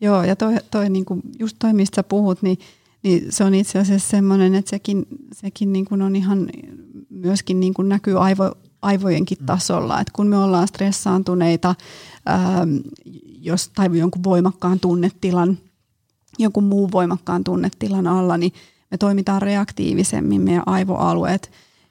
[0.00, 2.58] Joo, ja toi, toi niin kuin, just toi, mistä sä puhut, niin,
[3.02, 6.48] niin se on itse asiassa semmoinen, että sekin, sekin niin kuin on ihan
[7.10, 8.52] myöskin niin kuin näkyy aivo,
[8.82, 9.46] aivojenkin mm.
[9.46, 11.74] tasolla, että kun me ollaan stressaantuneita
[12.26, 12.66] ää,
[13.40, 15.58] jos, tai jonkun voimakkaan tunnetilan–
[16.42, 18.52] jonkun muun voimakkaan tunnetilan alla, niin
[18.90, 21.50] me toimitaan reaktiivisemmin meidän aivoalueet,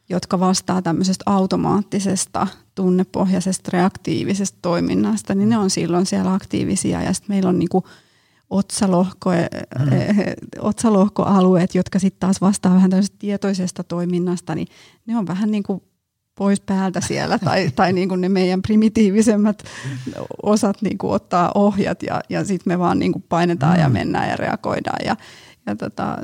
[0.09, 7.35] jotka vastaa tämmöisestä automaattisesta tunnepohjaisesta reaktiivisesta toiminnasta, niin ne on silloin siellä aktiivisia ja sitten
[7.35, 7.83] meillä on niinku
[8.49, 9.91] otsalohko, mm.
[10.59, 14.67] otsalohkoalueet, jotka sitten taas vastaa vähän tämmöisestä tietoisesta toiminnasta, niin
[15.05, 15.83] ne on vähän niin kuin
[16.35, 19.63] pois päältä siellä tai, tai niin kuin ne meidän primitiivisemmät
[20.43, 23.81] osat niin kuin ottaa ohjat ja, ja sitten me vaan niin kuin painetaan mm.
[23.81, 25.15] ja mennään ja reagoidaan ja,
[25.65, 26.17] ja tota,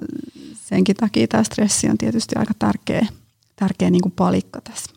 [0.54, 3.08] senkin takia tämä stressi on tietysti aika tärkeä,
[3.56, 4.94] tärkeä niin kuin palikka tässä.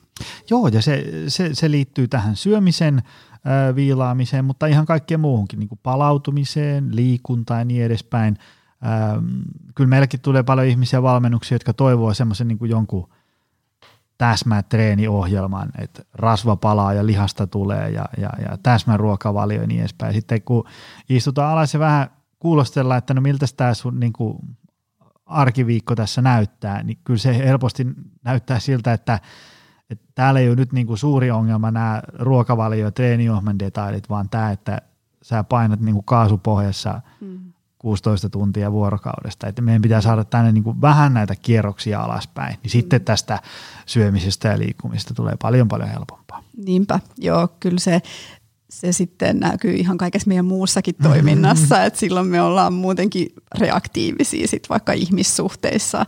[0.50, 5.68] Joo, ja se, se, se liittyy tähän syömisen äh, viilaamiseen, mutta ihan kaikkeen muuhunkin, niin
[5.68, 8.36] kuin palautumiseen, liikuntaan ja niin edespäin.
[8.86, 9.26] Ähm,
[9.74, 13.08] kyllä meilläkin tulee paljon ihmisiä valmennuksia, jotka toivoo semmoisen niin kuin jonkun
[14.20, 20.14] täsmätreeniohjelman, että rasva palaa ja lihasta tulee ja, ja, ja täsmäruokavalio ja niin edespäin.
[20.14, 20.64] Sitten kun
[21.08, 24.38] istutaan alas ja vähän kuulostella, että no miltä tämä sun niin kuin
[25.26, 27.86] arkiviikko tässä näyttää, niin kyllä se helposti
[28.24, 29.20] näyttää siltä, että,
[29.90, 34.28] että täällä ei ole nyt niin kuin suuri ongelma nämä ruokavalio- ja treeniohjelman detailit, vaan
[34.28, 34.82] tämä, että
[35.22, 37.49] sä painat niin kuin kaasupohjassa mm
[37.80, 39.46] 16 tuntia vuorokaudesta.
[39.46, 43.38] Että meidän pitää saada tänne niin kuin vähän näitä kierroksia alaspäin, niin sitten tästä
[43.86, 46.42] syömisestä ja liikkumista tulee paljon paljon helpompaa.
[46.64, 48.02] Niinpä, joo, kyllä se,
[48.68, 51.86] se sitten näkyy ihan kaikessa meidän muussakin toiminnassa, mm-hmm.
[51.86, 53.28] että silloin me ollaan muutenkin
[53.58, 56.06] reaktiivisia sit vaikka ihmissuhteissa,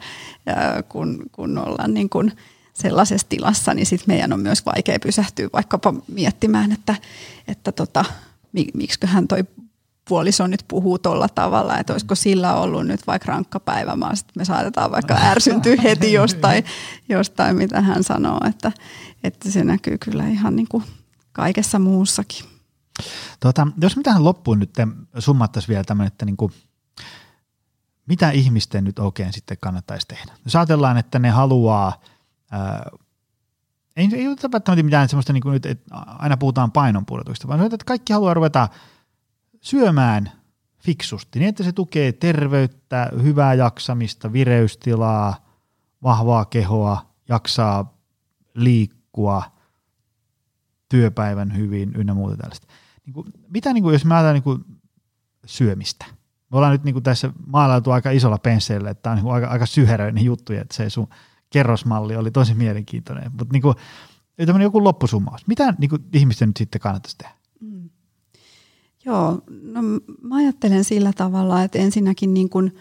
[0.88, 2.32] kun, kun ollaan niin kuin
[2.72, 6.94] sellaisessa tilassa, niin sitten meidän on myös vaikea pysähtyä vaikkapa miettimään, että,
[7.48, 8.04] että tota,
[8.74, 9.44] miksiköhän toi
[10.08, 14.32] puoliso nyt puhuu tuolla tavalla, että olisiko sillä ollut nyt vaikka rankka päivä, vaan sitten
[14.36, 16.64] me saatetaan vaikka ärsyntyä heti jostain,
[17.08, 18.72] jostain mitä hän sanoo, että,
[19.24, 20.84] että se näkyy kyllä ihan niin kuin
[21.32, 22.44] kaikessa muussakin.
[23.40, 24.70] Tota, jos me tähän loppuun nyt
[25.18, 26.52] summattaisiin vielä tämmöinen, että niin kuin,
[28.06, 30.32] mitä ihmisten nyt oikein sitten kannattaisi tehdä?
[30.44, 32.00] Jos ajatellaan, että ne haluaa,
[32.50, 32.90] ää,
[33.96, 37.76] ei, ei ole välttämättä mitään semmoista, niin kuin nyt, että aina puhutaan painonpudotuksesta, vaan että
[37.86, 38.68] kaikki haluaa ruveta–
[39.62, 40.32] syömään
[40.78, 45.48] fiksusti, niin että se tukee terveyttä, hyvää jaksamista, vireystilaa,
[46.02, 47.98] vahvaa kehoa, jaksaa
[48.54, 49.42] liikkua
[50.88, 52.66] työpäivän hyvin ynnä muuta tällaista.
[53.06, 54.78] Niin kuin, mitä niin kuin, jos mä ajatellaan niin
[55.46, 56.04] syömistä?
[56.50, 59.46] Me ollaan nyt niin kuin tässä maalailtu aika isolla pensseillä, että tämä on niin aika,
[59.46, 61.08] aika syheröinen juttu, että se sun
[61.50, 63.32] kerrosmalli oli tosi mielenkiintoinen.
[63.38, 63.74] Mutta niin kuin,
[64.62, 65.46] joku loppusummaus.
[65.46, 67.41] Mitä niin kuin, ihmisten nyt sitten kannattaisi tehdä?
[69.04, 69.82] Joo, no
[70.22, 72.76] mä ajattelen sillä tavalla, että ensinnäkin niin kuin,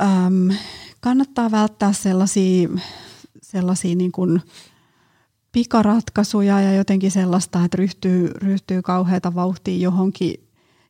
[0.00, 0.56] äm,
[1.00, 2.68] kannattaa välttää sellaisia,
[3.42, 4.40] sellaisia niin kuin
[5.52, 10.34] pikaratkaisuja ja jotenkin sellaista, että ryhtyy, ryhtyy kauheata vauhtia johonkin,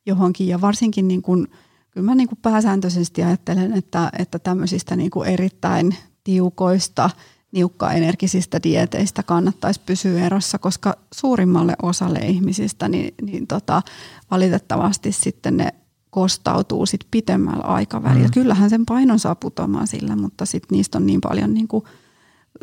[0.07, 0.49] johonkin.
[0.49, 1.47] Ja varsinkin niin kuin,
[1.91, 7.11] kyllä mä niin kuin pääsääntöisesti ajattelen, että, että tämmöisistä niin kuin erittäin tiukoista
[7.53, 13.83] niukkaenergisistä dieteistä kannattaisi pysyä erossa, koska suurimmalle osalle ihmisistä niin, niin tota,
[14.31, 15.75] valitettavasti sitten ne
[16.11, 18.27] kostautuu sit pitemmällä aikavälillä.
[18.27, 18.33] Mm.
[18.35, 21.85] Kyllähän sen painon saa putoamaan sillä, mutta sit niistä on niin paljon niin kuin,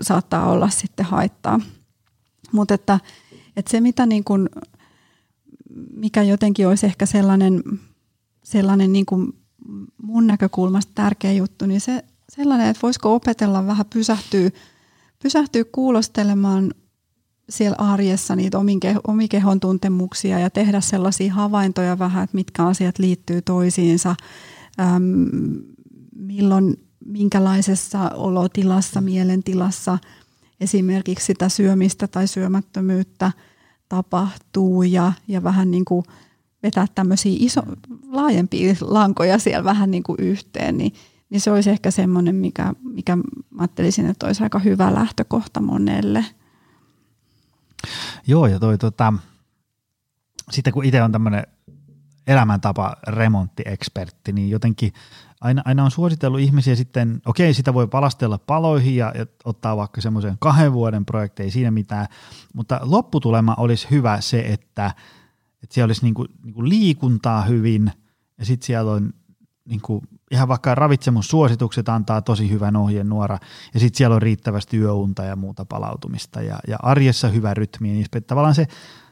[0.02, 1.60] saattaa olla sitten haittaa.
[2.52, 3.00] Mutta että,
[3.56, 4.50] että se mitä niin kuin,
[5.94, 7.64] mikä jotenkin olisi ehkä sellainen,
[8.44, 9.34] sellainen niin kuin
[10.04, 14.50] mun näkökulmasta tärkeä juttu, niin se sellainen, että voisiko opetella vähän pysähtyä
[15.24, 16.74] pysähtyä kuulostelemaan
[17.50, 22.66] siellä arjessa niitä omin keho, omi kehon tuntemuksia ja tehdä sellaisia havaintoja vähän, että mitkä
[22.66, 24.16] asiat liittyy toisiinsa,
[24.80, 25.28] äm,
[26.16, 29.98] milloin, minkälaisessa olotilassa, mielentilassa
[30.60, 33.32] esimerkiksi sitä syömistä tai syömättömyyttä
[33.90, 36.04] tapahtuu ja, ja vähän niin kuin
[36.64, 37.62] vetää tämmöisiä iso,
[38.08, 40.94] laajempia lankoja siellä vähän niin kuin yhteen, niin
[41.30, 43.24] niin se olisi ehkä semmoinen, mikä, mikä mä
[43.58, 46.26] ajattelisin, että olisi aika hyvä lähtökohta monelle.
[48.28, 49.14] Joo, ja toi tota,
[50.52, 51.44] sitten kun itse on tämmöinen
[52.28, 54.94] elämäntapa remonttiekspertti, niin jotenkin
[55.42, 60.02] aina, aina on suositellut ihmisiä sitten, okei, sitä voi palastella paloihin ja, ja ottaa vaikka
[60.02, 62.08] semmoisen kahden vuoden projekti, ei siinä mitään,
[62.54, 64.94] mutta lopputulema olisi hyvä se, että,
[65.64, 67.92] että siellä olisi niinku, niinku liikuntaa hyvin
[68.38, 69.14] ja sitten siellä on
[69.66, 70.02] niin kuin,
[70.32, 73.38] ihan vaikka ravitsemussuositukset antaa tosi hyvän ohjeen nuora,
[73.74, 78.06] ja sitten siellä on riittävästi yöunta ja muuta palautumista, ja, ja arjessa hyvä rytmi, niin
[78.28, 78.68] tavallaan se,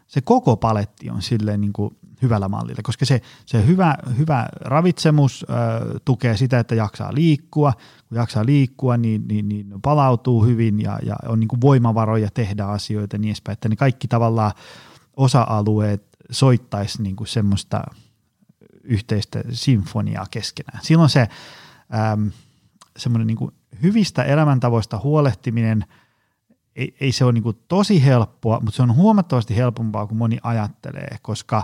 [0.07, 5.45] se koko paletti on silleen niin kuin hyvällä mallilla, koska se, se hyvä, hyvä ravitsemus
[5.49, 7.73] ö, tukee sitä, että jaksaa liikkua,
[8.09, 12.65] kun jaksaa liikkua, niin, niin, niin palautuu hyvin ja, ja on niin kuin voimavaroja tehdä
[12.65, 14.51] asioita niin edespäin, että ne kaikki tavallaan
[15.17, 17.83] osa-alueet soittaisi niin kuin semmoista–
[18.85, 20.79] yhteistä sinfoniaa keskenään.
[20.83, 21.27] Silloin se
[22.11, 22.31] äm,
[22.97, 25.85] semmoinen niin hyvistä elämäntavoista huolehtiminen,
[26.75, 30.39] ei, ei se ole niin kuin tosi helppoa, mutta se on huomattavasti helpompaa kuin moni
[30.43, 31.63] ajattelee, koska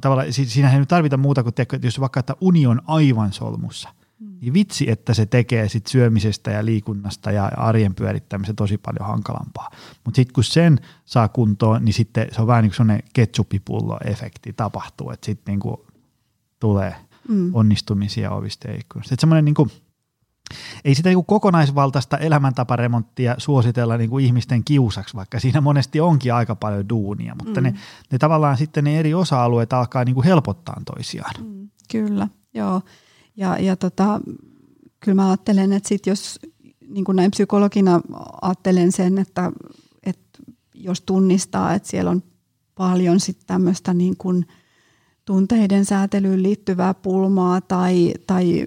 [0.00, 3.88] tavallaan siinä ei nyt tarvita muuta kuin, että jos vaikka että uni on aivan solmussa,
[4.18, 4.38] mm.
[4.40, 9.70] niin vitsi, että se tekee sit syömisestä ja liikunnasta ja arjen pyörittämistä tosi paljon hankalampaa.
[10.04, 14.52] Mutta sitten kun sen saa kuntoon, niin sitten se on vähän niin kuin sellainen ketsuppipullo-efekti
[14.56, 15.86] tapahtuu, että sitten niinku
[16.62, 16.94] tulee
[17.28, 17.54] mm.
[17.54, 19.14] onnistumisia ovista ja ikkunasta.
[19.14, 19.68] Että semmoinen niinku,
[20.84, 26.54] ei sitä niin kokonaisvaltaista elämäntaparemonttia suositella niin kuin ihmisten kiusaksi, vaikka siinä monesti onkin aika
[26.56, 27.64] paljon duunia, mutta mm.
[27.64, 27.74] ne,
[28.12, 31.34] ne tavallaan sitten ne eri osa-alueet alkaa niin kuin helpottaa toisiaan.
[31.44, 32.82] Mm, kyllä, joo.
[33.36, 34.20] Ja, ja tota,
[35.00, 36.40] kyllä mä ajattelen, että sit jos
[36.88, 38.00] niin kuin näin psykologina
[38.42, 39.52] ajattelen sen, että,
[40.02, 40.38] että
[40.74, 42.22] jos tunnistaa, että siellä on
[42.74, 44.46] paljon sitten tämmöistä niin kuin–
[45.24, 48.66] tunteiden säätelyyn liittyvää pulmaa tai, tai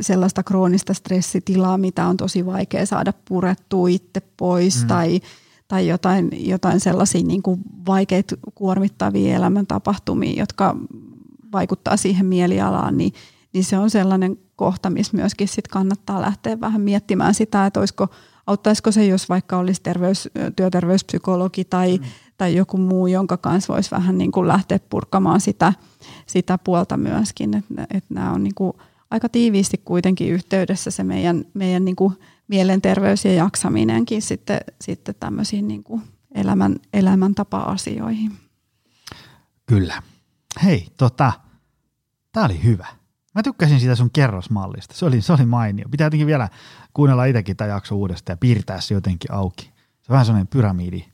[0.00, 4.86] sellaista kroonista stressitilaa, mitä on tosi vaikea saada purettua itse pois mm.
[4.86, 5.20] tai,
[5.68, 10.76] tai jotain, jotain sellaisia niin kuin vaikeita kuormittavia elämäntapahtumia, jotka
[11.52, 13.12] vaikuttaa siihen mielialaan, niin,
[13.52, 18.08] niin se on sellainen kohta, missä myöskin sit kannattaa lähteä vähän miettimään sitä, että olisiko,
[18.46, 22.04] auttaisiko se, jos vaikka olisi terveys, työterveyspsykologi tai, mm
[22.36, 25.72] tai joku muu, jonka kanssa voisi vähän niin kuin lähteä purkamaan sitä,
[26.26, 27.54] sitä puolta myöskin.
[27.54, 28.72] Että et nämä on niin kuin
[29.10, 32.14] aika tiiviisti kuitenkin yhteydessä se meidän, meidän niin kuin
[32.48, 36.02] mielenterveys ja jaksaminenkin sitten, sitten tämmöisiin niin kuin
[36.34, 38.32] elämän, elämäntapa-asioihin.
[39.66, 40.02] Kyllä.
[40.64, 41.32] Hei, tota,
[42.32, 42.86] tämä oli hyvä.
[43.34, 44.94] Mä tykkäsin siitä sun kerrosmallista.
[44.94, 45.88] Se oli, se oli mainio.
[45.90, 46.48] Pitää jotenkin vielä
[46.94, 49.64] kuunnella itsekin tämä jakso uudestaan ja piirtää se jotenkin auki.
[50.02, 51.04] Se on vähän sellainen pyramidi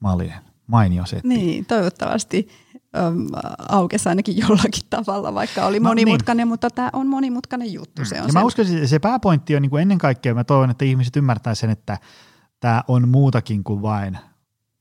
[0.00, 1.28] mallinen, mainio setti.
[1.28, 2.48] Niin, toivottavasti
[2.96, 3.26] äm,
[3.68, 6.48] aukesi ainakin jollakin tavalla, vaikka oli no, monimutkainen, niin.
[6.48, 8.04] mutta tämä on monimutkainen juttu.
[8.04, 10.70] Se on ja mä uskon, että se pääpointti on niin kuin ennen kaikkea, mä toivon,
[10.70, 11.98] että ihmiset ymmärtää sen, että
[12.60, 14.18] tämä on muutakin kuin vain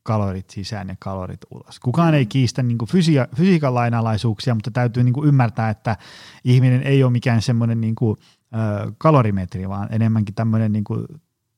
[0.03, 1.80] kalorit sisään ja kalorit ulos.
[1.80, 5.97] Kukaan ei kiistä niin kuin fysi- fysiikan lainalaisuuksia, mutta täytyy niin kuin ymmärtää, että
[6.43, 8.18] ihminen ei ole mikään semmoinen niin kuin,
[8.55, 11.05] ö, kalorimetri, vaan enemmänkin tämmöinen niin kuin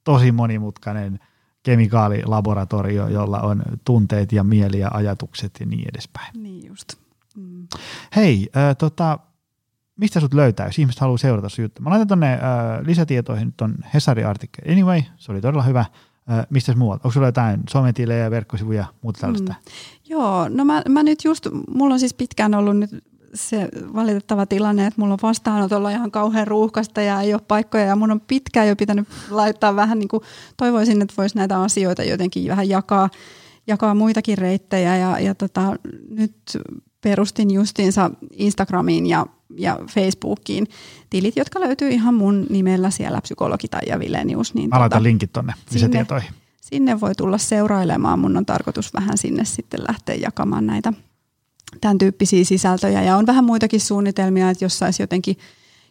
[0.04, 1.20] tosi monimutkainen–
[1.68, 6.44] kemikaalilaboratorio, jolla on tunteet ja mieli ja ajatukset ja niin edespäin.
[6.44, 6.94] Niin just.
[7.36, 7.68] Mm.
[8.16, 9.20] Hei, äh, tota,
[9.98, 11.82] mistä sut löytää, jos ihmiset haluaa seurata sun juttu?
[11.82, 12.40] Mä laitan tonne äh,
[12.86, 14.72] lisätietoihin on Hesari artikkeli.
[14.72, 15.80] Anyway, se oli todella hyvä.
[15.80, 17.02] Äh, mistä muualta?
[17.04, 19.54] Onko sulla jotain sometilejä, verkkosivuja, muuta tällaista?
[19.54, 19.72] Mm.
[20.10, 23.04] Joo, no mä, mä nyt just, mulla on siis pitkään ollut nyt
[23.38, 27.96] se valitettava tilanne, että mulla on vastaanotolla ihan kauhean ruuhkasta ja ei ole paikkoja ja
[27.96, 30.24] mun on pitkään jo pitänyt laittaa vähän niin kuin,
[30.58, 33.10] toivoisin, että voisi näitä asioita jotenkin vähän jakaa,
[33.68, 35.76] jakaa muitakin reittejä ja, ja tota,
[36.10, 36.36] nyt
[37.02, 39.26] perustin justiinsa Instagramiin ja,
[39.58, 40.68] ja Facebookiin
[41.10, 44.54] tilit, jotka löytyy ihan mun nimellä siellä psykologi tai Vilenius.
[44.54, 46.30] Niin Mä tota, linkit tonne lisätietoihin.
[46.30, 48.20] Sinne, sinne voi tulla seurailemaan.
[48.20, 50.94] Mun on tarkoitus vähän sinne sitten lähteä jakamaan näitä
[51.82, 53.04] tämän tyyppisiä sisältöjä.
[53.04, 55.38] Ja on vähän muitakin suunnitelmia, että jos saisi jotenkin,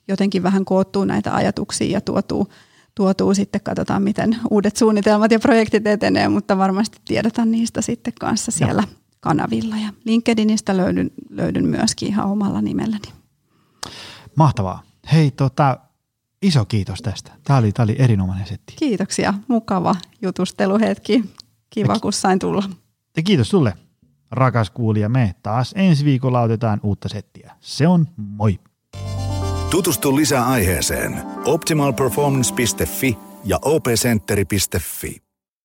[0.08, 2.48] jotenkin vähän koottua näitä ajatuksia ja tuotuu,
[2.94, 8.52] tuotuu sitten, katsotaan miten uudet suunnitelmat ja projektit etenee, mutta varmasti tiedotan niistä sitten kanssa
[8.52, 9.00] siellä Joo.
[9.20, 9.76] kanavilla.
[9.76, 13.08] Ja LinkedInistä löydyn, löydyn myöskin ihan omalla nimelläni.
[14.36, 14.82] Mahtavaa.
[15.12, 15.78] Hei, tota,
[16.42, 17.32] iso kiitos tästä.
[17.44, 18.74] Tämä oli, tämä oli erinomainen setti.
[18.76, 19.34] Kiitoksia.
[19.48, 21.24] Mukava jutusteluhetki.
[21.70, 22.62] Kiva, kun sain tulla.
[23.16, 23.72] Ja kiitos sulle
[24.36, 27.52] rakas kuulija, me taas ensi viikolla otetaan uutta settiä.
[27.60, 28.58] Se on moi!
[29.70, 35.25] Tutustu lisää aiheeseen optimalperformance.fi ja opcenteri.fi.